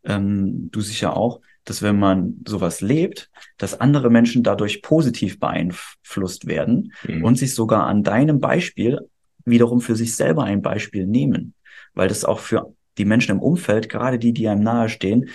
ähm, 0.03 0.69
du 0.71 0.81
sicher 0.81 1.15
auch, 1.15 1.41
dass 1.63 1.81
wenn 1.81 1.99
man 1.99 2.41
sowas 2.47 2.81
lebt, 2.81 3.29
dass 3.57 3.79
andere 3.79 4.09
Menschen 4.09 4.41
dadurch 4.41 4.81
positiv 4.81 5.39
beeinflusst 5.39 6.47
werden 6.47 6.93
mhm. 7.05 7.23
und 7.23 7.37
sich 7.37 7.53
sogar 7.53 7.85
an 7.87 8.03
deinem 8.03 8.39
Beispiel 8.39 8.99
wiederum 9.43 9.81
für 9.81 9.95
sich 9.95 10.15
selber 10.15 10.43
ein 10.43 10.61
Beispiel 10.61 11.05
nehmen, 11.05 11.53
weil 11.93 12.07
das 12.07 12.25
auch 12.25 12.39
für 12.39 12.73
die 12.97 13.05
Menschen 13.05 13.31
im 13.31 13.39
Umfeld, 13.39 13.89
gerade 13.89 14.19
die, 14.19 14.33
die 14.33 14.47
einem 14.47 14.63
nahestehen, 14.63 15.29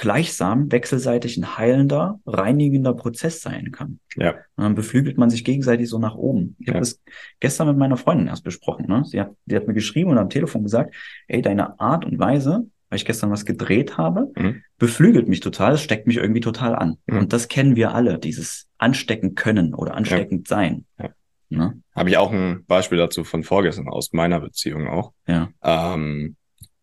gleichsam 0.00 0.72
wechselseitig 0.72 1.36
ein 1.36 1.58
heilender, 1.58 2.20
reinigender 2.24 2.94
Prozess 2.94 3.42
sein 3.42 3.70
kann. 3.70 4.00
Ja. 4.16 4.30
Und 4.56 4.64
dann 4.64 4.74
beflügelt 4.74 5.18
man 5.18 5.28
sich 5.28 5.44
gegenseitig 5.44 5.90
so 5.90 5.98
nach 5.98 6.14
oben. 6.14 6.56
Ich 6.58 6.68
ja. 6.68 6.72
habe 6.72 6.80
das 6.80 7.02
gestern 7.38 7.68
mit 7.68 7.76
meiner 7.76 7.98
Freundin 7.98 8.26
erst 8.26 8.42
besprochen. 8.42 8.86
Ne? 8.88 9.04
Sie, 9.04 9.20
hat, 9.20 9.32
sie 9.46 9.56
hat 9.56 9.66
mir 9.66 9.74
geschrieben 9.74 10.10
und 10.10 10.16
am 10.16 10.30
Telefon 10.30 10.62
gesagt, 10.62 10.94
ey, 11.28 11.42
deine 11.42 11.78
Art 11.78 12.06
und 12.06 12.18
Weise, 12.18 12.66
weil 12.88 12.96
ich 12.96 13.04
gestern 13.04 13.30
was 13.30 13.44
gedreht 13.44 13.98
habe, 13.98 14.32
mhm. 14.36 14.62
beflügelt 14.78 15.28
mich 15.28 15.40
total, 15.40 15.74
es 15.74 15.82
steckt 15.82 16.06
mich 16.06 16.16
irgendwie 16.16 16.40
total 16.40 16.74
an. 16.74 16.96
Mhm. 17.06 17.18
Und 17.18 17.32
das 17.34 17.48
kennen 17.48 17.76
wir 17.76 17.94
alle, 17.94 18.18
dieses 18.18 18.68
anstecken 18.78 19.34
können 19.34 19.74
oder 19.74 19.94
ansteckend 19.94 20.48
ja. 20.48 20.56
sein. 20.56 20.86
Ja. 20.98 21.10
Ne? 21.50 21.82
Habe 21.94 22.08
ich 22.08 22.16
auch 22.16 22.32
ein 22.32 22.64
Beispiel 22.66 22.96
dazu 22.96 23.22
von 23.22 23.42
vorgestern 23.42 23.88
aus 23.88 24.14
meiner 24.14 24.40
Beziehung 24.40 24.88
auch. 24.88 25.12
Ja. 25.26 25.50
Ähm, 25.62 26.36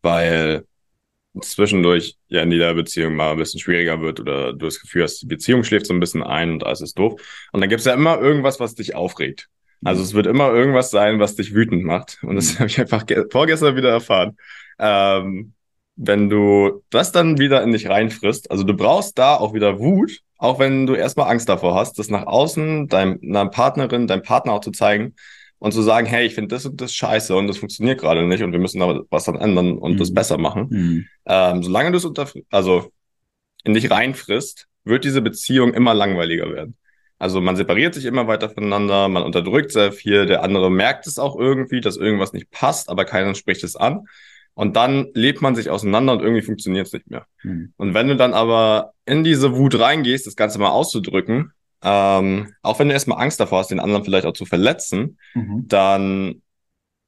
weil 0.08 0.66
zwischendurch 1.42 2.16
ja 2.30 2.42
in 2.42 2.52
jeder 2.52 2.74
Beziehung 2.74 3.16
mal 3.16 3.32
ein 3.32 3.38
bisschen 3.38 3.60
schwieriger 3.60 4.00
wird 4.02 4.22
oder 4.22 4.54
du 4.54 4.66
das 4.66 4.80
Gefühl 4.80 5.04
hast, 5.04 5.22
die 5.22 5.28
Beziehung 5.28 5.64
schläft 5.64 5.86
so 5.86 5.94
ein 5.94 6.00
bisschen 6.00 6.24
ein 6.24 6.52
und 6.54 6.66
alles 6.66 6.82
ist 6.82 6.98
doof. 6.98 7.22
Und 7.52 7.60
dann 7.60 7.70
gibt 7.70 7.82
es 7.82 7.86
ja 7.86 7.94
immer 7.94 8.20
irgendwas, 8.20 8.60
was 8.62 8.74
dich 8.74 8.96
aufregt. 8.96 9.50
Also 9.84 10.02
es 10.02 10.14
wird 10.14 10.26
immer 10.26 10.52
irgendwas 10.54 10.90
sein, 10.90 11.20
was 11.20 11.36
dich 11.36 11.54
wütend 11.54 11.84
macht. 11.84 12.20
Und 12.24 12.38
das 12.38 12.54
mhm. 12.54 12.60
habe 12.60 12.68
ich 12.70 12.80
einfach 12.80 13.04
vorgestern 13.30 13.76
wieder 13.76 13.90
erfahren. 13.92 14.38
Ähm, 14.80 15.54
wenn 15.98 16.30
du 16.30 16.84
das 16.90 17.12
dann 17.12 17.38
wieder 17.38 17.62
in 17.62 17.74
dich 17.74 17.90
reinfrisst, 17.90 18.50
also 18.50 18.64
du 18.64 18.74
brauchst 18.74 19.18
da 19.20 19.36
auch 19.36 19.54
wieder 19.54 19.80
Wut, 19.80 20.22
auch 20.38 20.58
wenn 20.58 20.86
du 20.86 20.94
erstmal 20.94 21.30
Angst 21.30 21.50
davor 21.50 21.76
hast, 21.76 22.00
das 22.00 22.10
nach 22.10 22.26
außen 22.26 22.88
deiner 22.88 23.48
Partnerin, 23.50 24.08
deinem 24.08 24.22
Partner 24.22 24.54
auch 24.54 24.62
zu 24.62 24.72
zeigen, 24.72 25.16
und 25.60 25.72
zu 25.72 25.82
sagen, 25.82 26.08
hey, 26.08 26.26
ich 26.26 26.36
finde 26.36 26.56
das 26.56 26.66
und 26.66 26.80
das 26.80 26.94
scheiße 26.94 27.36
und 27.36 27.48
das 27.48 27.58
funktioniert 27.58 28.00
gerade 28.00 28.26
nicht 28.28 28.44
und 28.44 28.52
wir 28.52 28.60
müssen 28.60 28.80
da 28.80 29.02
was 29.10 29.26
dann 29.26 29.36
ändern 29.36 29.78
und 29.78 29.94
mhm. 29.94 29.98
das 29.98 30.14
besser 30.14 30.38
machen. 30.38 30.68
Mhm. 30.70 31.06
Ähm, 31.26 31.64
solange 31.64 31.92
du 31.92 31.98
es 31.98 32.06
unter, 32.06 32.30
also 32.52 32.92
in 33.64 33.74
dich 33.74 33.90
reinfrisst, 33.90 34.68
wird 34.84 35.04
diese 35.04 35.22
Beziehung 35.22 35.74
immer 35.74 35.94
langweiliger 35.94 36.52
werden. 36.54 36.78
Also 37.20 37.42
man 37.42 37.56
separiert 37.56 37.96
sich 37.96 38.06
immer 38.06 38.28
weiter 38.28 38.50
voneinander, 38.50 39.08
man 39.10 39.24
unterdrückt 39.24 39.72
sehr 39.72 39.92
viel, 39.92 40.28
der 40.28 40.44
andere 40.44 40.70
merkt 40.70 41.08
es 41.08 41.18
auch 41.18 41.38
irgendwie, 41.38 41.82
dass 41.82 41.98
irgendwas 41.98 42.34
nicht 42.34 42.52
passt, 42.52 42.90
aber 42.90 43.06
keiner 43.06 43.34
spricht 43.34 43.64
es 43.64 43.76
an. 43.76 44.06
Und 44.54 44.76
dann 44.76 45.08
lebt 45.14 45.42
man 45.42 45.56
sich 45.56 45.70
auseinander 45.70 46.14
und 46.14 46.22
irgendwie 46.22 46.42
funktioniert 46.42 46.88
es 46.88 46.94
nicht 46.94 47.10
mehr. 47.10 47.26
Mhm. 47.44 47.74
Und 47.78 47.94
wenn 47.94 48.08
du 48.08 48.16
dann 48.16 48.34
aber 48.34 48.94
in 49.06 49.24
diese 49.24 49.56
Wut 49.56 49.80
reingehst, 49.80 50.26
das 50.26 50.36
Ganze 50.36 50.60
mal 50.60 50.70
auszudrücken, 50.70 51.52
ähm, 51.84 52.54
auch 52.62 52.80
wenn 52.80 52.88
du 52.88 52.94
erstmal 52.94 53.22
Angst 53.22 53.40
davor 53.40 53.60
hast, 53.60 53.72
den 53.72 53.80
anderen 53.80 54.04
vielleicht 54.04 54.26
auch 54.26 54.34
zu 54.34 54.46
verletzen, 54.46 55.18
mhm. 55.34 55.64
dann 55.68 56.42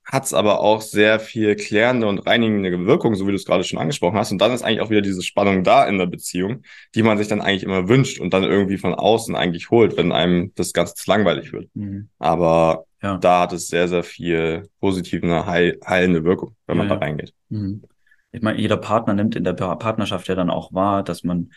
hat 0.10 0.26
es 0.26 0.34
aber 0.34 0.60
auch 0.60 0.82
sehr 0.82 1.20
viel 1.20 1.56
klärende 1.56 2.08
und 2.08 2.26
reinigende 2.26 2.86
Wirkung, 2.88 3.14
so 3.14 3.28
wie 3.28 3.32
du 3.32 3.36
es 3.36 3.46
gerade 3.46 3.64
schon 3.64 3.78
angesprochen 3.78 4.18
hast. 4.18 4.32
Und 4.32 4.40
dann 4.40 4.52
ist 4.52 4.64
eigentlich 4.64 4.82
auch 4.82 4.90
wieder 4.90 5.02
diese 5.02 5.22
Spannung 5.22 5.64
da 5.64 5.86
in 5.88 6.00
der 6.00 6.08
Beziehung, 6.08 6.64
die 6.96 7.04
man 7.04 7.20
sich 7.20 7.28
dann 7.28 7.42
eigentlich 7.42 7.64
immer 7.64 7.88
wünscht 7.88 8.20
und 8.20 8.34
dann 8.34 8.44
irgendwie 8.44 8.78
von 8.78 8.96
außen 8.96 9.36
eigentlich 9.36 9.70
holt, 9.70 9.98
wenn 9.98 10.12
einem 10.12 10.52
das 10.56 10.74
Ganze 10.74 10.96
zu 10.96 11.10
langweilig 11.10 11.54
wird. 11.54 11.70
Mhm. 11.76 12.10
Aber 12.18 12.86
ja. 13.04 13.18
da 13.18 13.42
hat 13.42 13.54
es 13.54 13.68
sehr, 13.68 13.88
sehr 13.88 14.04
viel 14.04 14.68
positive, 14.80 15.26
eine 15.26 15.46
heil 15.46 15.80
heilende 15.86 16.24
Wirkung, 16.24 16.56
wenn 16.66 16.78
man 16.78 16.90
ja, 16.90 16.96
da 16.96 17.06
reingeht. 17.06 17.34
Mhm. 17.50 17.84
Ich 18.32 18.42
meine, 18.42 18.60
jeder 18.60 18.78
Partner 18.78 19.14
nimmt 19.14 19.36
in 19.36 19.44
der 19.44 19.54
Partnerschaft 19.54 20.28
ja 20.28 20.36
dann 20.36 20.50
auch 20.50 20.74
wahr, 20.74 21.04
dass 21.04 21.24
man, 21.24 21.52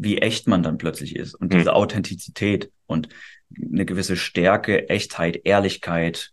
wie 0.00 0.18
echt 0.18 0.48
man 0.48 0.62
dann 0.62 0.78
plötzlich 0.78 1.14
ist 1.14 1.34
und 1.34 1.52
mhm. 1.52 1.58
diese 1.58 1.74
Authentizität 1.74 2.72
und 2.86 3.10
eine 3.60 3.84
gewisse 3.84 4.16
Stärke, 4.16 4.88
Echtheit, 4.88 5.42
Ehrlichkeit, 5.44 6.32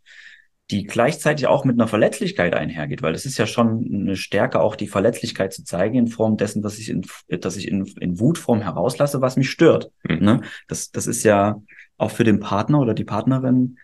die 0.71 0.85
gleichzeitig 0.85 1.47
auch 1.47 1.65
mit 1.65 1.75
einer 1.75 1.87
Verletzlichkeit 1.87 2.53
einhergeht, 2.53 3.01
weil 3.01 3.13
es 3.13 3.25
ist 3.25 3.37
ja 3.37 3.45
schon 3.45 3.85
eine 3.91 4.15
Stärke, 4.15 4.61
auch 4.61 4.77
die 4.77 4.87
Verletzlichkeit 4.87 5.51
zu 5.51 5.65
zeigen 5.65 5.97
in 5.97 6.07
Form 6.07 6.37
dessen, 6.37 6.61
dass 6.61 6.77
ich 6.77 6.89
in, 6.89 7.05
dass 7.41 7.57
ich 7.57 7.67
in, 7.67 7.85
in 7.99 8.19
Wutform 8.19 8.61
herauslasse, 8.61 9.21
was 9.21 9.35
mich 9.35 9.49
stört. 9.49 9.91
Mhm. 10.07 10.19
Ne? 10.23 10.41
Das, 10.69 10.91
das 10.91 11.07
ist 11.07 11.23
ja 11.23 11.61
auch 11.97 12.11
für 12.11 12.23
den 12.23 12.39
Partner 12.39 12.79
oder 12.79 12.93
die 12.93 13.05
Partnerin 13.05 13.77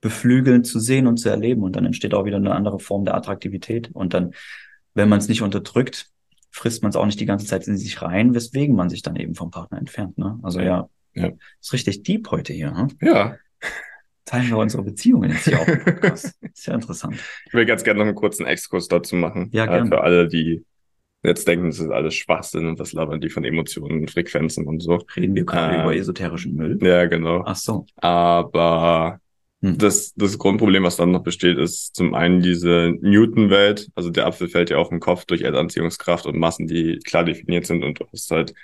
beflügelnd 0.00 0.66
zu 0.66 0.80
sehen 0.80 1.06
und 1.06 1.18
zu 1.18 1.28
erleben. 1.28 1.62
Und 1.62 1.76
dann 1.76 1.84
entsteht 1.84 2.14
auch 2.14 2.24
wieder 2.24 2.36
eine 2.36 2.54
andere 2.54 2.78
Form 2.78 3.04
der 3.04 3.14
Attraktivität. 3.14 3.90
Und 3.92 4.14
dann, 4.14 4.32
wenn 4.94 5.08
man 5.08 5.18
es 5.18 5.28
nicht 5.28 5.42
unterdrückt, 5.42 6.10
frisst 6.58 6.82
man 6.82 6.90
es 6.90 6.96
auch 6.96 7.06
nicht 7.06 7.20
die 7.20 7.26
ganze 7.26 7.46
Zeit 7.46 7.66
in 7.66 7.76
sich 7.76 8.02
rein, 8.02 8.34
weswegen 8.34 8.74
man 8.74 8.90
sich 8.90 9.02
dann 9.02 9.16
eben 9.16 9.34
vom 9.34 9.50
Partner 9.50 9.78
entfernt. 9.78 10.18
Ne? 10.18 10.38
Also 10.42 10.60
ja, 10.60 10.88
ja, 11.14 11.30
ist 11.60 11.72
richtig 11.72 12.02
deep 12.02 12.30
heute 12.30 12.52
hier. 12.52 12.70
Ne? 12.70 12.88
Ja 13.00 13.36
teilen 14.28 14.48
wir 14.48 14.58
unsere 14.58 14.82
Beziehungen 14.82 15.30
jetzt 15.30 15.44
hier 15.44 15.58
auch. 15.58 15.66
Ist 16.12 16.66
ja 16.66 16.74
interessant. 16.74 17.16
Ich 17.46 17.54
will 17.54 17.64
ganz 17.66 17.82
gerne 17.82 17.98
noch 18.00 18.06
einen 18.06 18.14
kurzen 18.14 18.46
Exkurs 18.46 18.88
dazu 18.88 19.16
machen. 19.16 19.48
Ja, 19.52 19.66
gerne. 19.66 19.86
Äh, 19.86 19.88
für 19.88 20.00
alle, 20.02 20.28
die 20.28 20.64
jetzt 21.22 21.48
denken, 21.48 21.66
das 21.66 21.80
ist 21.80 21.90
alles 21.90 22.14
Schwachsinn 22.14 22.66
und 22.66 22.78
das 22.78 22.92
labern 22.92 23.20
die 23.20 23.30
von 23.30 23.44
Emotionen 23.44 24.00
und 24.00 24.10
Frequenzen 24.10 24.66
und 24.66 24.80
so. 24.80 24.98
Reden 25.16 25.34
wir 25.34 25.44
gerade 25.44 25.76
ähm, 25.76 25.82
über 25.82 25.96
esoterischen 25.96 26.54
Müll? 26.54 26.78
Ja, 26.82 27.06
genau. 27.06 27.42
Ach 27.44 27.56
so. 27.56 27.86
Aber 27.96 29.18
hm. 29.62 29.78
das, 29.78 30.14
das 30.14 30.38
Grundproblem, 30.38 30.84
was 30.84 30.96
dann 30.96 31.10
noch 31.10 31.22
besteht, 31.22 31.58
ist 31.58 31.96
zum 31.96 32.14
einen 32.14 32.40
diese 32.40 32.94
Newton-Welt. 33.00 33.90
Also 33.94 34.10
der 34.10 34.26
Apfel 34.26 34.48
fällt 34.48 34.70
ja 34.70 34.78
auf 34.78 34.90
den 34.90 35.00
Kopf 35.00 35.24
durch 35.24 35.42
Erdanziehungskraft 35.42 36.26
und 36.26 36.38
Massen, 36.38 36.66
die 36.66 36.98
klar 37.04 37.24
definiert 37.24 37.66
sind 37.66 37.82
und 37.82 38.00
du 38.00 38.04
hast 38.12 38.30
halt 38.30 38.54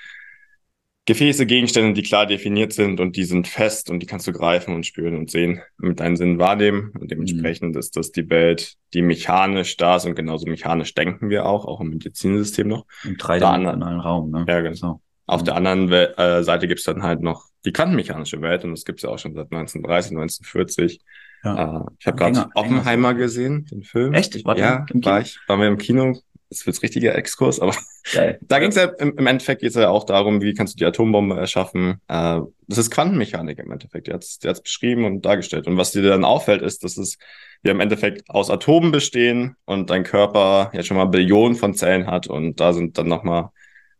Gefäße, 1.06 1.44
Gegenstände, 1.44 1.92
die 1.92 2.02
klar 2.02 2.24
definiert 2.24 2.72
sind 2.72 2.98
und 2.98 3.16
die 3.16 3.24
sind 3.24 3.46
fest 3.46 3.90
und 3.90 4.00
die 4.00 4.06
kannst 4.06 4.26
du 4.26 4.32
greifen 4.32 4.74
und 4.74 4.86
spüren 4.86 5.18
und 5.18 5.30
sehen, 5.30 5.60
mit 5.76 6.00
deinen 6.00 6.16
Sinnen 6.16 6.38
wahrnehmen. 6.38 6.92
Und 6.98 7.10
dementsprechend 7.10 7.74
mhm. 7.74 7.78
ist 7.78 7.94
das 7.96 8.10
die 8.10 8.30
Welt, 8.30 8.76
die 8.94 9.02
mechanisch 9.02 9.76
da 9.76 9.96
ist 9.96 10.06
und 10.06 10.14
genauso 10.14 10.46
mechanisch 10.46 10.94
denken 10.94 11.28
wir 11.28 11.44
auch, 11.44 11.66
auch 11.66 11.82
im 11.82 11.90
Medizinsystem 11.90 12.68
noch. 12.68 12.86
Im 13.04 13.18
dreidimensionalen 13.18 14.00
Raum, 14.00 14.30
ne? 14.30 14.46
Ja, 14.48 14.62
genau. 14.62 14.74
So. 14.74 15.00
Auf 15.26 15.42
mhm. 15.42 15.44
der 15.44 15.56
anderen 15.56 15.90
We 15.90 16.16
äh, 16.16 16.42
Seite 16.42 16.68
gibt's 16.68 16.84
dann 16.84 17.02
halt 17.02 17.20
noch 17.20 17.48
die 17.64 17.72
quantenmechanische 17.72 18.40
Welt 18.40 18.64
und 18.64 18.72
das 18.72 18.84
gibt's 18.84 19.02
ja 19.02 19.08
auch 19.10 19.18
schon 19.18 19.34
seit 19.34 19.52
1930, 19.52 20.12
1940. 20.12 21.00
Ja. 21.44 21.82
Äh, 21.82 21.90
ich 21.98 22.06
habe 22.06 22.16
gerade 22.16 22.50
Oppenheimer 22.54 23.14
gesehen, 23.14 23.66
den 23.66 23.82
Film. 23.82 24.14
Echt? 24.14 24.34
Ich 24.34 24.44
war 24.44 24.56
ja, 24.56 24.86
war 24.92 25.20
ich, 25.20 25.38
waren 25.46 25.60
wir 25.60 25.68
im 25.68 25.78
Kino, 25.78 26.18
das 26.48 26.66
wird 26.66 26.82
richtiger 26.82 27.14
Exkurs, 27.14 27.60
aber 27.60 27.74
Geil. 28.12 28.38
da 28.42 28.58
ging 28.58 28.68
es 28.68 28.76
ja 28.76 28.84
im, 28.84 29.16
im 29.16 29.26
Endeffekt 29.26 29.62
geht's 29.62 29.74
ja 29.74 29.88
auch 29.88 30.04
darum, 30.04 30.42
wie 30.42 30.54
kannst 30.54 30.74
du 30.74 30.78
die 30.78 30.84
Atombombe 30.84 31.36
erschaffen. 31.36 32.00
Äh, 32.08 32.40
das 32.68 32.78
ist 32.78 32.90
Quantenmechanik 32.90 33.58
im 33.58 33.70
Endeffekt. 33.70 34.06
Der 34.06 34.18
der 34.18 34.50
hat's 34.50 34.62
beschrieben 34.62 35.04
und 35.04 35.24
dargestellt. 35.24 35.66
Und 35.66 35.76
was 35.76 35.92
dir 35.92 36.02
dann 36.02 36.24
auffällt, 36.24 36.62
ist, 36.62 36.84
dass 36.84 36.96
es 36.96 37.18
wir 37.62 37.72
im 37.72 37.80
Endeffekt 37.80 38.28
aus 38.28 38.50
Atomen 38.50 38.92
bestehen 38.92 39.56
und 39.64 39.88
dein 39.88 40.04
Körper 40.04 40.70
ja 40.74 40.82
schon 40.82 40.98
mal 40.98 41.06
Billionen 41.06 41.56
von 41.56 41.74
Zellen 41.74 42.06
hat 42.06 42.26
und 42.26 42.60
da 42.60 42.74
sind 42.74 42.98
dann 42.98 43.08
nochmal 43.08 43.48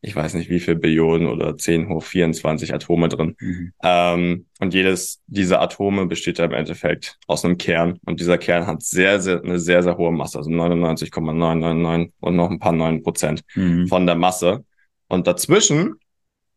ich 0.04 0.14
weiß 0.14 0.34
nicht 0.34 0.50
wie 0.50 0.60
viel 0.60 0.74
Billionen 0.74 1.28
oder 1.28 1.56
10 1.56 1.88
hoch 1.88 2.02
24 2.02 2.74
Atome 2.74 3.08
drin. 3.08 3.36
Mhm. 3.40 3.72
Ähm, 3.82 4.46
und 4.60 4.74
jedes 4.74 5.22
dieser 5.26 5.62
Atome 5.62 6.06
besteht 6.06 6.38
ja 6.38 6.44
im 6.44 6.52
Endeffekt 6.52 7.18
aus 7.26 7.44
einem 7.44 7.56
Kern. 7.56 7.98
Und 8.04 8.20
dieser 8.20 8.36
Kern 8.36 8.66
hat 8.66 8.82
sehr, 8.82 9.20
sehr, 9.20 9.42
eine 9.42 9.58
sehr, 9.58 9.82
sehr 9.82 9.96
hohe 9.96 10.12
Masse, 10.12 10.38
also 10.38 10.50
99,999 10.50 12.12
und 12.20 12.36
noch 12.36 12.50
ein 12.50 12.58
paar 12.58 12.72
9 12.72 13.02
Prozent 13.02 13.42
mhm. 13.54 13.88
von 13.88 14.04
der 14.04 14.14
Masse. 14.14 14.64
Und 15.08 15.26
dazwischen 15.26 15.94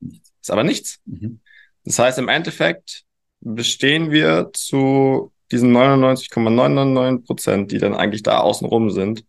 ist 0.01 0.51
aber 0.51 0.63
nichts. 0.63 0.99
Mhm. 1.05 1.39
Das 1.86 1.99
heißt, 1.99 2.19
im 2.19 2.27
Endeffekt 2.27 3.03
bestehen 3.39 4.12
wir 4.12 4.49
zu 4.51 5.31
diesen 5.51 5.71
99,999 5.71 7.25
Prozent, 7.25 7.71
die 7.71 7.77
dann 7.77 7.95
eigentlich 7.95 8.23
da 8.23 8.39
außenrum 8.39 8.89
sind, 8.89 9.23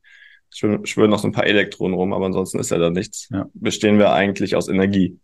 schwören 0.50 1.10
noch 1.10 1.18
so 1.18 1.28
ein 1.28 1.32
paar 1.32 1.46
Elektronen 1.46 1.94
rum, 1.94 2.12
aber 2.12 2.26
ansonsten 2.26 2.58
ist 2.58 2.70
ja 2.70 2.78
da 2.78 2.90
nichts. 2.90 3.28
Ja. 3.30 3.48
Bestehen 3.54 3.98
wir 3.98 4.12
eigentlich 4.12 4.56
aus 4.56 4.68
Energie. 4.68 5.18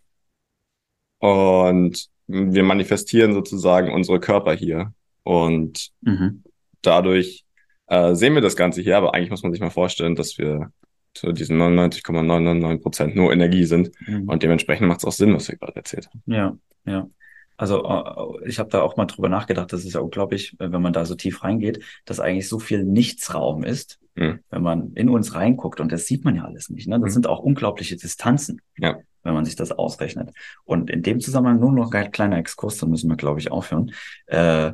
Und 1.18 2.08
wir 2.26 2.62
manifestieren 2.62 3.32
sozusagen 3.32 3.92
unsere 3.92 4.20
Körper 4.20 4.54
hier. 4.54 4.92
Und 5.22 5.90
mhm. 6.02 6.42
dadurch 6.82 7.44
äh, 7.86 8.14
sehen 8.14 8.34
wir 8.34 8.42
das 8.42 8.56
Ganze 8.56 8.82
hier, 8.82 8.96
aber 8.96 9.14
eigentlich 9.14 9.30
muss 9.30 9.42
man 9.42 9.52
sich 9.52 9.60
mal 9.60 9.70
vorstellen, 9.70 10.14
dass 10.14 10.38
wir 10.38 10.70
zu 11.14 11.32
diesen 11.32 11.58
99,999 11.58 12.82
Prozent 12.82 13.16
nur 13.16 13.32
Energie 13.32 13.64
sind. 13.64 13.90
Mhm. 14.06 14.28
Und 14.28 14.42
dementsprechend 14.42 14.88
macht 14.88 14.98
es 14.98 15.04
auch 15.04 15.12
Sinn, 15.12 15.34
was 15.34 15.48
wir 15.48 15.56
gerade 15.56 15.76
erzählt 15.76 16.08
haben. 16.08 16.22
Ja, 16.26 16.56
ja. 16.84 17.08
Also 17.56 17.84
äh, 17.84 18.48
ich 18.48 18.58
habe 18.58 18.70
da 18.70 18.82
auch 18.82 18.96
mal 18.96 19.06
drüber 19.06 19.28
nachgedacht, 19.28 19.72
das 19.72 19.84
ist 19.84 19.94
ja 19.94 20.00
unglaublich, 20.00 20.56
wenn 20.58 20.82
man 20.82 20.92
da 20.92 21.04
so 21.04 21.14
tief 21.14 21.44
reingeht, 21.44 21.84
dass 22.04 22.20
eigentlich 22.20 22.48
so 22.48 22.58
viel 22.58 22.84
Nichtsraum 22.84 23.64
ist, 23.64 23.98
mhm. 24.14 24.40
wenn 24.50 24.62
man 24.62 24.92
in 24.94 25.08
uns 25.08 25.34
reinguckt. 25.34 25.80
Und 25.80 25.92
das 25.92 26.06
sieht 26.06 26.24
man 26.24 26.36
ja 26.36 26.44
alles 26.44 26.70
nicht. 26.70 26.88
Ne? 26.88 26.98
Das 27.00 27.10
mhm. 27.10 27.14
sind 27.14 27.26
auch 27.26 27.40
unglaubliche 27.40 27.96
Distanzen, 27.96 28.60
ja. 28.76 28.96
wenn 29.22 29.34
man 29.34 29.44
sich 29.44 29.56
das 29.56 29.72
ausrechnet. 29.72 30.30
Und 30.64 30.90
in 30.90 31.02
dem 31.02 31.20
Zusammenhang 31.20 31.60
nur 31.60 31.72
noch 31.72 31.92
ein 31.92 32.10
kleiner 32.10 32.38
Exkurs, 32.38 32.78
dann 32.78 32.90
müssen 32.90 33.08
wir, 33.08 33.16
glaube 33.16 33.40
ich, 33.40 33.50
aufhören. 33.50 33.92
Äh, 34.26 34.68
äh, 34.68 34.72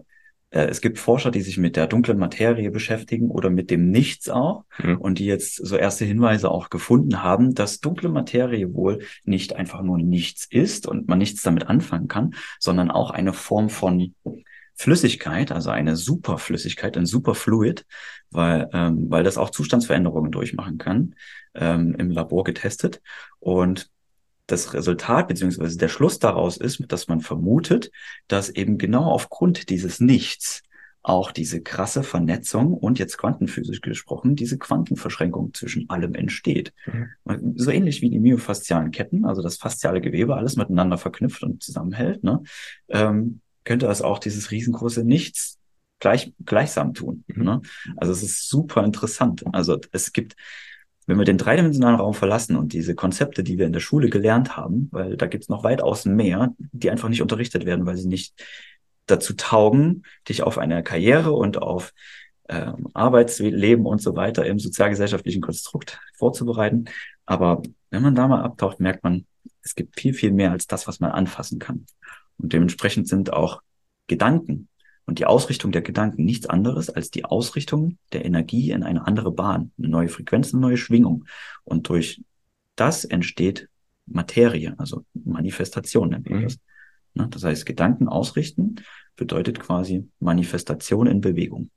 es 0.50 0.80
gibt 0.80 0.98
Forscher, 0.98 1.30
die 1.30 1.42
sich 1.42 1.58
mit 1.58 1.76
der 1.76 1.86
dunklen 1.86 2.18
Materie 2.18 2.70
beschäftigen 2.70 3.30
oder 3.30 3.50
mit 3.50 3.70
dem 3.70 3.90
Nichts 3.90 4.28
auch 4.28 4.64
mhm. 4.82 4.98
und 4.98 5.18
die 5.18 5.26
jetzt 5.26 5.56
so 5.56 5.76
erste 5.76 6.04
Hinweise 6.04 6.50
auch 6.50 6.70
gefunden 6.70 7.22
haben, 7.22 7.54
dass 7.54 7.80
dunkle 7.80 8.08
Materie 8.08 8.74
wohl 8.74 9.00
nicht 9.24 9.54
einfach 9.54 9.82
nur 9.82 9.98
nichts 9.98 10.46
ist 10.50 10.88
und 10.88 11.08
man 11.08 11.18
nichts 11.18 11.42
damit 11.42 11.68
anfangen 11.68 12.08
kann, 12.08 12.34
sondern 12.58 12.90
auch 12.90 13.10
eine 13.10 13.32
Form 13.32 13.70
von 13.70 14.14
Flüssigkeit, 14.74 15.52
also 15.52 15.70
eine 15.70 15.94
Superflüssigkeit, 15.94 16.96
ein 16.96 17.06
Superfluid, 17.06 17.84
weil, 18.30 18.68
ähm, 18.72 19.10
weil 19.10 19.22
das 19.22 19.38
auch 19.38 19.50
Zustandsveränderungen 19.50 20.32
durchmachen 20.32 20.78
kann, 20.78 21.14
ähm, 21.54 21.94
im 21.98 22.10
Labor 22.10 22.44
getestet. 22.44 23.02
Und 23.38 23.90
das 24.50 24.74
Resultat 24.74 25.28
beziehungsweise 25.28 25.78
der 25.78 25.88
Schluss 25.88 26.18
daraus 26.18 26.56
ist, 26.56 26.84
dass 26.88 27.08
man 27.08 27.20
vermutet, 27.20 27.90
dass 28.28 28.50
eben 28.50 28.78
genau 28.78 29.04
aufgrund 29.04 29.70
dieses 29.70 30.00
Nichts 30.00 30.62
auch 31.02 31.32
diese 31.32 31.62
krasse 31.62 32.02
Vernetzung 32.02 32.74
und 32.74 32.98
jetzt 32.98 33.16
quantenphysisch 33.16 33.80
gesprochen, 33.80 34.36
diese 34.36 34.58
Quantenverschränkung 34.58 35.54
zwischen 35.54 35.88
allem 35.88 36.14
entsteht. 36.14 36.74
Mhm. 36.86 37.54
So 37.56 37.70
ähnlich 37.70 38.02
wie 38.02 38.10
die 38.10 38.18
myofaszialen 38.18 38.90
Ketten, 38.90 39.24
also 39.24 39.40
das 39.40 39.56
fasziale 39.56 40.02
Gewebe, 40.02 40.36
alles 40.36 40.56
miteinander 40.56 40.98
verknüpft 40.98 41.42
und 41.42 41.62
zusammenhält, 41.62 42.22
ne, 42.22 42.42
ähm, 42.88 43.40
könnte 43.64 43.86
das 43.86 44.02
auch 44.02 44.18
dieses 44.18 44.50
riesengroße 44.50 45.04
Nichts 45.04 45.58
gleich, 46.00 46.32
gleichsam 46.44 46.92
tun. 46.92 47.24
Mhm. 47.28 47.44
Ne? 47.44 47.62
Also 47.96 48.12
es 48.12 48.22
ist 48.22 48.48
super 48.48 48.84
interessant. 48.84 49.44
Also 49.52 49.78
es 49.92 50.12
gibt 50.12 50.36
wenn 51.10 51.18
wir 51.18 51.24
den 51.24 51.38
dreidimensionalen 51.38 51.98
Raum 51.98 52.14
verlassen 52.14 52.56
und 52.56 52.72
diese 52.72 52.94
Konzepte, 52.94 53.42
die 53.42 53.58
wir 53.58 53.66
in 53.66 53.72
der 53.72 53.80
Schule 53.80 54.10
gelernt 54.10 54.56
haben, 54.56 54.88
weil 54.92 55.16
da 55.16 55.26
gibt 55.26 55.42
es 55.42 55.48
noch 55.48 55.64
weitaus 55.64 56.04
mehr, 56.04 56.54
die 56.58 56.88
einfach 56.88 57.08
nicht 57.08 57.20
unterrichtet 57.20 57.66
werden, 57.66 57.84
weil 57.84 57.96
sie 57.96 58.06
nicht 58.06 58.32
dazu 59.06 59.34
taugen, 59.34 60.04
dich 60.28 60.44
auf 60.44 60.56
eine 60.56 60.84
Karriere 60.84 61.32
und 61.32 61.60
auf 61.60 61.92
ähm, 62.48 62.86
Arbeitsleben 62.94 63.86
und 63.86 64.00
so 64.00 64.14
weiter 64.14 64.46
im 64.46 64.60
sozialgesellschaftlichen 64.60 65.42
Konstrukt 65.42 65.98
vorzubereiten. 66.16 66.84
Aber 67.26 67.60
wenn 67.90 68.02
man 68.02 68.14
da 68.14 68.28
mal 68.28 68.42
abtaucht, 68.42 68.78
merkt 68.78 69.02
man, 69.02 69.26
es 69.62 69.74
gibt 69.74 69.98
viel, 69.98 70.14
viel 70.14 70.30
mehr 70.30 70.52
als 70.52 70.68
das, 70.68 70.86
was 70.86 71.00
man 71.00 71.10
anfassen 71.10 71.58
kann. 71.58 71.86
Und 72.38 72.52
dementsprechend 72.52 73.08
sind 73.08 73.32
auch 73.32 73.62
Gedanken 74.06 74.68
und 75.10 75.18
die 75.18 75.26
Ausrichtung 75.26 75.72
der 75.72 75.82
Gedanken 75.82 76.24
nichts 76.24 76.46
anderes 76.46 76.88
als 76.88 77.10
die 77.10 77.24
Ausrichtung 77.24 77.98
der 78.12 78.24
Energie 78.24 78.70
in 78.70 78.84
eine 78.84 79.08
andere 79.08 79.32
Bahn, 79.32 79.72
eine 79.76 79.88
neue 79.88 80.08
Frequenz, 80.08 80.54
eine 80.54 80.60
neue 80.60 80.76
Schwingung. 80.76 81.24
Und 81.64 81.88
durch 81.88 82.22
das 82.76 83.04
entsteht 83.04 83.68
Materie, 84.06 84.72
also 84.78 85.04
Manifestation 85.14 86.10
nennt 86.10 86.30
man 86.30 86.38
mhm. 86.38 86.44
das. 86.44 86.60
Ne, 87.14 87.26
das 87.28 87.42
heißt, 87.42 87.66
Gedanken 87.66 88.06
ausrichten 88.06 88.76
bedeutet 89.16 89.58
quasi 89.58 90.08
Manifestation 90.20 91.08
in 91.08 91.20
Bewegung. 91.20 91.72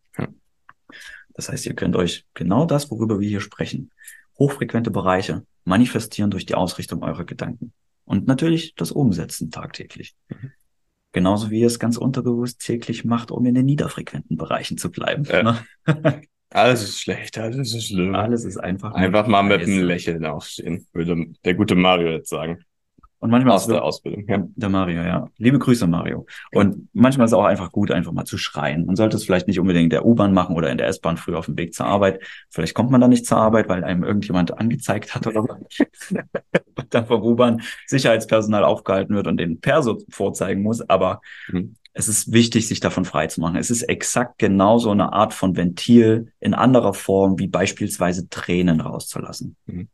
Das 1.34 1.50
heißt, 1.50 1.66
ihr 1.66 1.74
könnt 1.74 1.96
euch 1.96 2.28
genau 2.36 2.68
das, 2.68 2.92
worüber 2.92 3.20
wir 3.20 3.28
hier 3.28 3.42
sprechen, 3.42 3.90
hochfrequente 4.38 4.92
Bereiche 4.92 5.44
manifestieren 5.64 6.30
durch 6.30 6.46
die 6.46 6.54
Ausrichtung 6.54 7.02
eurer 7.02 7.24
Gedanken. 7.24 7.74
Und 8.06 8.28
natürlich 8.28 8.76
das 8.76 8.92
Umsetzen 8.92 9.50
tagtäglich. 9.50 10.14
Mhm. 10.30 10.52
Genauso 11.14 11.52
wie 11.52 11.62
ihr 11.62 11.68
es 11.68 11.80
ganz 11.80 11.98
unterbewusst 11.98 12.60
täglich 12.60 13.06
macht, 13.06 13.32
um 13.32 13.46
in 13.46 13.56
den 13.56 13.66
niederfrequenten 13.66 14.36
Bereichen 14.36 14.78
zu 14.78 14.92
bleiben. 14.92 15.24
Ja. 15.26 15.44
Ne? 15.44 16.22
Alles 16.50 16.84
ist 16.84 17.02
schlecht, 17.02 17.38
alles 17.38 17.74
ist 17.74 17.88
schlimm. 17.88 18.14
Alles 18.14 18.46
ist 18.46 18.58
einfach. 18.58 18.94
Einfach 18.94 19.26
mal 19.28 19.42
mit 19.42 19.62
einem 19.62 19.86
Lächeln 19.86 20.26
aufstehen, 20.26 20.86
würde 20.94 21.28
der 21.46 21.56
gute 21.56 21.76
Mario 21.76 22.12
jetzt 22.12 22.30
sagen. 22.30 22.64
Und 23.24 23.30
manchmal 23.30 23.56
aus 23.56 23.68
der 23.68 23.82
Ausbildung. 23.82 24.26
Ja. 24.28 24.44
Der 24.54 24.68
Mario, 24.68 25.02
ja. 25.02 25.30
Liebe 25.38 25.58
Grüße, 25.58 25.88
Mario. 25.88 26.26
Und 26.52 26.90
manchmal 26.92 27.24
ist 27.24 27.32
es 27.32 27.38
auch 27.38 27.46
einfach 27.46 27.72
gut, 27.72 27.90
einfach 27.90 28.12
mal 28.12 28.26
zu 28.26 28.38
schreien. 28.38 28.86
Man 28.86 28.98
sollte 28.98 29.16
es 29.16 29.24
vielleicht 29.24 29.48
nicht 29.48 29.62
unbedingt 29.62 29.86
in 29.86 29.90
der 29.92 30.06
U-Bahn 30.06 30.34
machen 30.34 30.58
oder 30.58 30.70
in 30.70 30.78
der 30.78 30.88
S-Bahn 30.88 31.16
früher 31.16 31.40
auf 31.40 31.46
dem 31.46 31.58
Weg 31.58 31.74
zur 31.74 31.86
Arbeit. 31.86 32.22
Vielleicht 32.50 32.74
kommt 32.74 32.92
man 32.92 33.00
dann 33.00 33.12
nicht 33.12 33.26
zur 33.26 33.38
Arbeit, 33.38 33.70
weil 33.70 33.86
einem 33.86 34.04
irgendjemand 34.04 34.60
angezeigt 34.60 35.16
hat 35.16 35.26
oder 35.26 35.46
dann 36.90 37.06
vom 37.06 37.24
U-Bahn 37.24 37.62
Sicherheitspersonal 37.88 38.66
aufgehalten 38.66 39.16
wird 39.16 39.28
und 39.28 39.38
den 39.38 39.62
Perso 39.62 40.00
vorzeigen 40.10 40.62
muss. 40.62 40.82
Aber 40.82 41.22
mhm. 41.48 41.76
es 41.94 42.10
ist 42.10 42.34
wichtig, 42.34 42.68
sich 42.68 42.82
davon 42.82 43.06
frei 43.06 43.28
zu 43.28 43.40
machen. 43.40 43.56
Es 43.56 43.72
ist 43.72 43.84
exakt 43.84 44.38
genauso 44.38 44.92
eine 44.92 45.14
Art 45.14 45.34
von 45.34 45.56
Ventil 45.56 46.34
in 46.42 46.54
anderer 46.54 46.94
Form, 46.94 47.40
wie 47.40 47.48
beispielsweise 47.48 48.28
Tränen 48.28 48.82
rauszulassen. 48.82 49.56
Mhm. 49.66 49.88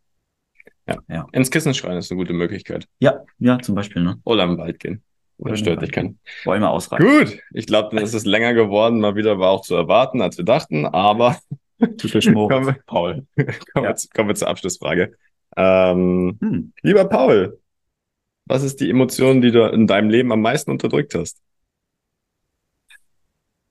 Ja. 0.90 1.16
ja. 1.16 1.28
Ins 1.32 1.52
Kissen 1.52 1.74
schreien 1.74 1.98
ist 1.98 2.12
eine 2.12 2.18
gute 2.18 2.34
Möglichkeit. 2.34 2.88
Ja, 3.00 3.24
ja, 3.38 3.60
zum 3.60 3.76
Beispiel. 3.76 4.04
Ne? 4.04 4.20
Oder 4.24 4.44
im 4.44 4.58
Wald 4.58 4.80
gehen. 4.80 5.04
Oder 5.38 5.56
stört 5.56 5.82
dich 5.82 5.92
keinen. 5.92 6.20
Bäume 6.44 6.70
ausreißen. 6.70 7.08
Gut, 7.08 7.40
ich 7.54 7.66
glaube, 7.66 7.96
dann 7.96 8.04
ist 8.04 8.14
es 8.14 8.26
länger 8.26 8.54
geworden. 8.54 9.00
Mal 9.00 9.16
wieder 9.16 9.40
war 9.40 9.52
auch 9.52 9.62
zu 9.62 9.74
erwarten, 9.74 10.22
als 10.22 10.38
wir 10.38 10.44
dachten. 10.46 10.86
Aber 10.86 11.38
kommen 11.80 12.66
wir, 12.66 12.76
Paul, 12.86 13.26
kommen, 13.74 13.86
ja. 13.86 13.96
wir, 13.96 13.96
kommen 14.14 14.30
wir 14.30 14.36
zur 14.36 14.50
Abschlussfrage. 14.50 15.16
Ähm, 15.56 16.38
hm. 16.42 16.74
Lieber 16.82 17.06
Paul, 17.06 17.60
was 18.46 18.64
ist 18.64 18.82
die 18.82 18.90
Emotion, 18.90 19.42
die 19.42 19.52
du 19.52 19.66
in 19.72 19.88
deinem 19.88 20.10
Leben 20.10 20.32
am 20.32 20.42
meisten 20.42 20.72
unterdrückt 20.72 21.16
hast? 21.16 21.42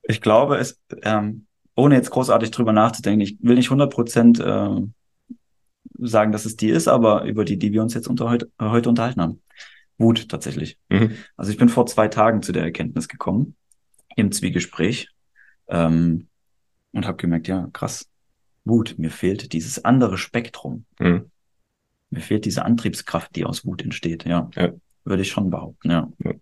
Ich 0.02 0.22
glaube, 0.22 0.56
es, 0.56 0.80
ähm, 1.02 1.46
ohne 1.74 1.96
jetzt 1.96 2.10
großartig 2.10 2.50
drüber 2.50 2.72
nachzudenken, 2.72 3.20
ich 3.20 3.36
will 3.40 3.56
nicht 3.56 3.66
100 3.66 3.92
Prozent 3.92 4.40
äh, 4.40 4.80
sagen, 5.98 6.32
dass 6.32 6.44
es 6.44 6.56
die 6.56 6.70
ist, 6.70 6.88
aber 6.88 7.24
über 7.24 7.44
die, 7.44 7.58
die 7.58 7.72
wir 7.72 7.82
uns 7.82 7.94
jetzt 7.94 8.08
unter 8.08 8.28
heute, 8.30 8.50
äh, 8.58 8.66
heute 8.66 8.88
unterhalten 8.88 9.20
haben. 9.20 9.42
Wut 9.98 10.28
tatsächlich. 10.28 10.78
Mhm. 10.88 11.12
Also 11.36 11.50
ich 11.50 11.58
bin 11.58 11.68
vor 11.68 11.86
zwei 11.86 12.08
Tagen 12.08 12.42
zu 12.42 12.52
der 12.52 12.62
Erkenntnis 12.62 13.08
gekommen, 13.08 13.56
im 14.16 14.32
Zwiegespräch, 14.32 15.08
ähm, 15.68 16.28
und 16.92 17.06
habe 17.06 17.16
gemerkt, 17.16 17.48
ja, 17.48 17.68
krass, 17.72 18.08
Wut, 18.64 18.94
mir 18.98 19.10
fehlt 19.10 19.52
dieses 19.52 19.84
andere 19.84 20.18
Spektrum. 20.18 20.84
Mhm. 20.98 21.30
Mir 22.10 22.20
fehlt 22.20 22.44
diese 22.44 22.64
Antriebskraft, 22.64 23.34
die 23.36 23.44
aus 23.44 23.66
Wut 23.66 23.82
entsteht, 23.82 24.24
ja. 24.24 24.50
ja. 24.54 24.72
Würde 25.04 25.22
ich 25.22 25.30
schon 25.30 25.50
behaupten, 25.50 25.90
ja. 25.90 26.10
ja. 26.24 26.32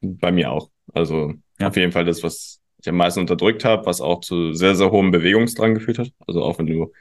Bei 0.00 0.32
mir 0.32 0.50
auch. 0.50 0.70
Also 0.92 1.34
ja. 1.58 1.68
auf 1.68 1.76
jeden 1.76 1.92
Fall 1.92 2.04
das, 2.04 2.22
was 2.22 2.60
ich 2.80 2.88
am 2.88 2.96
meisten 2.96 3.20
unterdrückt 3.20 3.64
habe, 3.64 3.86
was 3.86 4.00
auch 4.00 4.20
zu 4.20 4.52
sehr, 4.52 4.74
sehr 4.74 4.90
hohem 4.90 5.10
Bewegungsdrang 5.10 5.74
geführt 5.74 5.98
hat. 5.98 6.12
Also 6.26 6.42
auch 6.42 6.58
wenn 6.58 6.66
du 6.66 6.92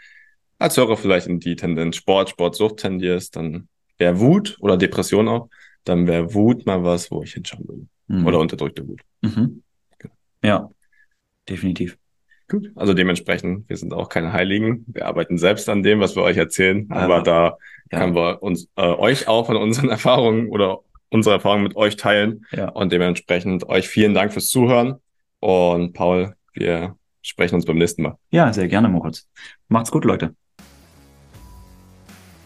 als 0.59 0.77
Hörer 0.77 0.97
vielleicht 0.97 1.27
in 1.27 1.39
die 1.39 1.55
Tendenz 1.55 1.97
Sport, 1.97 2.29
Sportsucht 2.29 2.77
tendierst, 2.77 3.35
dann 3.35 3.67
wäre 3.97 4.19
Wut 4.19 4.57
oder 4.59 4.77
Depression 4.77 5.27
auch, 5.27 5.49
dann 5.83 6.07
wäre 6.07 6.33
Wut 6.33 6.65
mal 6.65 6.83
was, 6.83 7.11
wo 7.11 7.23
ich 7.23 7.33
hinschauen 7.33 7.67
würde. 7.67 7.87
Mhm. 8.07 8.25
Oder 8.25 8.39
unterdrückte 8.39 8.87
Wut. 8.87 9.01
Mhm. 9.21 9.63
Genau. 9.99 10.13
Ja, 10.43 10.69
definitiv. 11.47 11.97
Gut. 12.49 12.71
Also 12.75 12.93
dementsprechend, 12.93 13.67
wir 13.69 13.75
sind 13.75 13.93
auch 13.93 14.07
keine 14.07 14.31
Heiligen. 14.31 14.85
Wir 14.87 15.05
arbeiten 15.05 15.37
selbst 15.37 15.67
an 15.67 15.83
dem, 15.83 15.99
was 15.99 16.15
wir 16.15 16.23
euch 16.23 16.37
erzählen. 16.37 16.85
Aber, 16.89 17.15
aber 17.15 17.23
da 17.23 17.57
ja. 17.91 17.99
können 17.99 18.15
wir 18.15 18.41
uns 18.41 18.69
äh, 18.77 18.83
euch 18.83 19.27
auch 19.27 19.47
von 19.47 19.57
unseren 19.57 19.89
Erfahrungen 19.89 20.47
oder 20.47 20.79
unsere 21.09 21.35
Erfahrungen 21.35 21.63
mit 21.63 21.75
euch 21.75 21.97
teilen. 21.97 22.45
Ja. 22.51 22.69
Und 22.69 22.93
dementsprechend 22.93 23.67
euch 23.67 23.89
vielen 23.89 24.13
Dank 24.13 24.31
fürs 24.31 24.47
Zuhören. 24.47 24.95
Und 25.39 25.93
Paul, 25.93 26.35
wir 26.53 26.95
sprechen 27.21 27.55
uns 27.55 27.65
beim 27.65 27.77
nächsten 27.77 28.03
Mal. 28.03 28.17
Ja, 28.31 28.51
sehr 28.53 28.69
gerne, 28.69 28.87
Moritz. 28.87 29.27
Macht's 29.67 29.91
gut, 29.91 30.05
Leute. 30.05 30.33